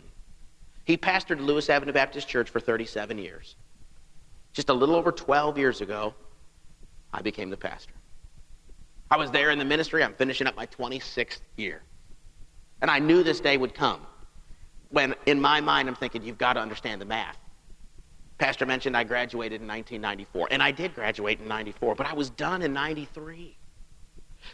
He 0.85 0.97
pastored 0.97 1.39
Lewis 1.39 1.69
Avenue 1.69 1.93
Baptist 1.93 2.27
Church 2.27 2.49
for 2.49 2.59
37 2.59 3.17
years. 3.17 3.55
Just 4.53 4.69
a 4.69 4.73
little 4.73 4.95
over 4.95 5.11
12 5.11 5.57
years 5.57 5.81
ago, 5.81 6.13
I 7.13 7.21
became 7.21 7.49
the 7.49 7.57
pastor. 7.57 7.93
I 9.09 9.17
was 9.17 9.31
there 9.31 9.51
in 9.51 9.59
the 9.59 9.65
ministry. 9.65 10.03
I'm 10.03 10.13
finishing 10.13 10.47
up 10.47 10.55
my 10.55 10.65
26th 10.67 11.41
year. 11.57 11.81
And 12.81 12.89
I 12.89 12.99
knew 12.99 13.23
this 13.23 13.39
day 13.39 13.57
would 13.57 13.73
come. 13.73 14.01
when 14.89 15.15
in 15.25 15.39
my 15.39 15.61
mind 15.61 15.87
I'm 15.87 15.95
thinking, 15.95 16.23
you've 16.23 16.37
got 16.37 16.53
to 16.53 16.59
understand 16.59 16.99
the 17.01 17.05
math. 17.05 17.37
Pastor 18.37 18.65
mentioned 18.65 18.97
I 18.97 19.03
graduated 19.03 19.61
in 19.61 19.67
1994, 19.67 20.47
and 20.51 20.63
I 20.63 20.71
did 20.71 20.95
graduate 20.95 21.39
in 21.39 21.47
94, 21.47 21.95
but 21.95 22.07
I 22.07 22.13
was 22.13 22.31
done 22.31 22.61
in 22.63 22.73
93. 22.73 23.55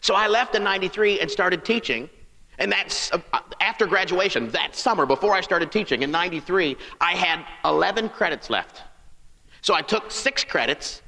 So 0.02 0.16
I 0.16 0.28
left 0.28 0.56
in 0.56 0.64
93 0.64 1.20
and 1.20 1.30
started 1.30 1.66
teaching. 1.66 2.10
And 2.60 2.72
that's 2.72 3.12
uh, 3.12 3.20
after 3.62 3.86
graduation, 3.86 4.50
that 4.50 4.76
summer 4.76 5.06
before 5.06 5.34
I 5.34 5.42
started 5.42 5.72
teaching 5.72 6.02
in 6.02 6.12
93, 6.12 6.76
I 7.00 7.14
had 7.14 7.46
11 7.66 8.10
credits 8.10 8.50
left. 8.50 8.84
So 9.62 9.76
I 9.76 9.82
took 9.82 10.12
six 10.12 10.44
credits 10.44 11.02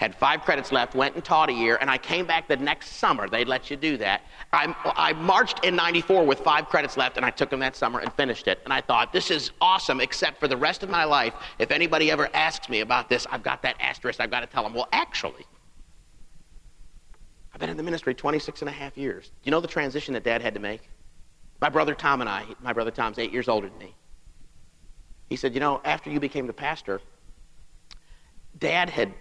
had 0.00 0.14
five 0.14 0.40
credits 0.40 0.72
left, 0.72 0.94
went 0.94 1.14
and 1.14 1.22
taught 1.22 1.50
a 1.50 1.52
year, 1.52 1.76
and 1.78 1.90
I 1.90 1.98
came 1.98 2.24
back 2.24 2.48
the 2.48 2.56
next 2.56 2.94
summer. 2.94 3.28
They'd 3.28 3.46
let 3.46 3.70
you 3.70 3.76
do 3.76 3.98
that. 3.98 4.22
I, 4.50 4.74
I 4.96 5.12
marched 5.12 5.62
in 5.62 5.76
94 5.76 6.24
with 6.24 6.40
five 6.40 6.70
credits 6.70 6.96
left, 6.96 7.18
and 7.18 7.26
I 7.26 7.28
took 7.28 7.50
them 7.50 7.60
that 7.60 7.76
summer 7.76 8.00
and 8.00 8.10
finished 8.14 8.48
it. 8.48 8.60
And 8.64 8.72
I 8.72 8.80
thought, 8.80 9.12
this 9.12 9.30
is 9.30 9.50
awesome, 9.60 10.00
except 10.00 10.40
for 10.40 10.48
the 10.48 10.56
rest 10.56 10.82
of 10.82 10.88
my 10.88 11.04
life, 11.04 11.34
if 11.58 11.70
anybody 11.70 12.10
ever 12.10 12.30
asks 12.32 12.70
me 12.70 12.80
about 12.80 13.10
this, 13.10 13.26
I've 13.30 13.42
got 13.42 13.60
that 13.60 13.76
asterisk. 13.78 14.20
I've 14.20 14.30
got 14.30 14.40
to 14.40 14.46
tell 14.46 14.62
them, 14.62 14.72
well, 14.72 14.88
actually, 14.90 15.44
I've 17.60 17.64
been 17.64 17.70
in 17.72 17.76
the 17.76 17.82
ministry 17.82 18.14
26 18.14 18.62
and 18.62 18.70
a 18.70 18.72
half 18.72 18.96
years. 18.96 19.32
You 19.44 19.50
know 19.50 19.60
the 19.60 19.68
transition 19.68 20.14
that 20.14 20.24
Dad 20.24 20.40
had 20.40 20.54
to 20.54 20.60
make? 20.60 20.88
My 21.60 21.68
brother 21.68 21.94
Tom 21.94 22.22
and 22.22 22.30
I, 22.30 22.46
my 22.62 22.72
brother 22.72 22.90
Tom's 22.90 23.18
eight 23.18 23.34
years 23.34 23.48
older 23.48 23.68
than 23.68 23.76
me. 23.76 23.94
He 25.28 25.36
said, 25.36 25.52
you 25.52 25.60
know, 25.60 25.82
after 25.84 26.08
you 26.08 26.20
became 26.20 26.46
the 26.46 26.54
pastor, 26.54 27.02
Dad 28.58 28.88
had 28.88 29.12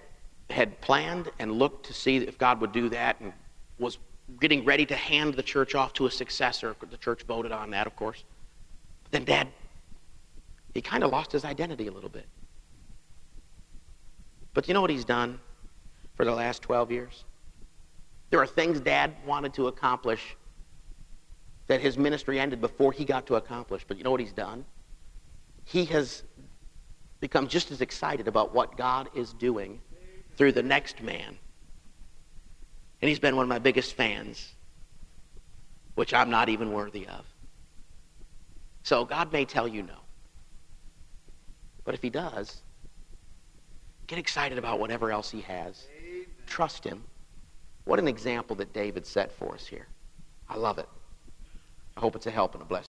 had 0.49 0.79
planned 0.79 1.29
and 1.37 1.51
looked 1.51 1.87
to 1.87 1.93
see 1.93 2.15
if 2.15 2.37
God 2.37 2.61
would 2.61 2.71
do 2.71 2.87
that 2.87 3.19
and 3.19 3.33
was 3.77 3.97
getting 4.39 4.63
ready 4.63 4.85
to 4.85 4.95
hand 4.95 5.33
the 5.33 5.43
church 5.43 5.75
off 5.75 5.91
to 5.95 6.05
a 6.05 6.11
successor. 6.11 6.77
The 6.89 6.95
church 6.95 7.23
voted 7.23 7.51
on 7.51 7.71
that, 7.71 7.87
of 7.87 7.97
course. 7.97 8.23
But 9.03 9.11
then 9.11 9.25
Dad, 9.25 9.49
he 10.73 10.81
kind 10.81 11.03
of 11.03 11.11
lost 11.11 11.33
his 11.33 11.43
identity 11.43 11.87
a 11.87 11.91
little 11.91 12.09
bit. 12.09 12.25
But 14.53 14.69
you 14.69 14.73
know 14.73 14.79
what 14.79 14.91
he's 14.91 15.03
done 15.03 15.41
for 16.15 16.23
the 16.23 16.33
last 16.33 16.61
12 16.61 16.89
years? 16.89 17.25
There 18.29 18.39
are 18.39 18.47
things 18.47 18.79
Dad 18.79 19.13
wanted 19.25 19.53
to 19.55 19.67
accomplish 19.67 20.35
that 21.67 21.81
his 21.81 21.97
ministry 21.97 22.39
ended 22.39 22.61
before 22.61 22.91
he 22.91 23.05
got 23.05 23.27
to 23.27 23.35
accomplish. 23.35 23.85
But 23.87 23.97
you 23.97 24.03
know 24.03 24.11
what 24.11 24.19
he's 24.19 24.33
done? 24.33 24.65
He 25.65 25.85
has 25.85 26.23
become 27.19 27.47
just 27.47 27.71
as 27.71 27.81
excited 27.81 28.27
about 28.27 28.53
what 28.53 28.77
God 28.77 29.09
is 29.15 29.33
doing 29.33 29.79
through 30.35 30.53
the 30.53 30.63
next 30.63 31.01
man. 31.01 31.37
And 33.01 33.09
he's 33.09 33.19
been 33.19 33.35
one 33.35 33.43
of 33.43 33.49
my 33.49 33.59
biggest 33.59 33.93
fans, 33.93 34.53
which 35.95 36.13
I'm 36.13 36.29
not 36.29 36.49
even 36.49 36.71
worthy 36.71 37.07
of. 37.07 37.25
So 38.83 39.05
God 39.05 39.31
may 39.31 39.45
tell 39.45 39.67
you 39.67 39.83
no. 39.83 39.99
But 41.83 41.93
if 41.93 42.01
he 42.01 42.09
does, 42.09 42.61
get 44.07 44.17
excited 44.17 44.57
about 44.57 44.79
whatever 44.79 45.11
else 45.11 45.29
he 45.29 45.41
has. 45.41 45.87
Amen. 45.99 46.25
Trust 46.47 46.83
him. 46.83 47.03
What 47.85 47.99
an 47.99 48.07
example 48.07 48.55
that 48.57 48.73
David 48.73 49.05
set 49.05 49.31
for 49.31 49.53
us 49.53 49.65
here. 49.67 49.87
I 50.47 50.57
love 50.57 50.77
it. 50.77 50.89
I 51.97 52.01
hope 52.01 52.15
it's 52.15 52.27
a 52.27 52.31
help 52.31 52.53
and 52.53 52.61
a 52.61 52.65
blessing. 52.65 52.88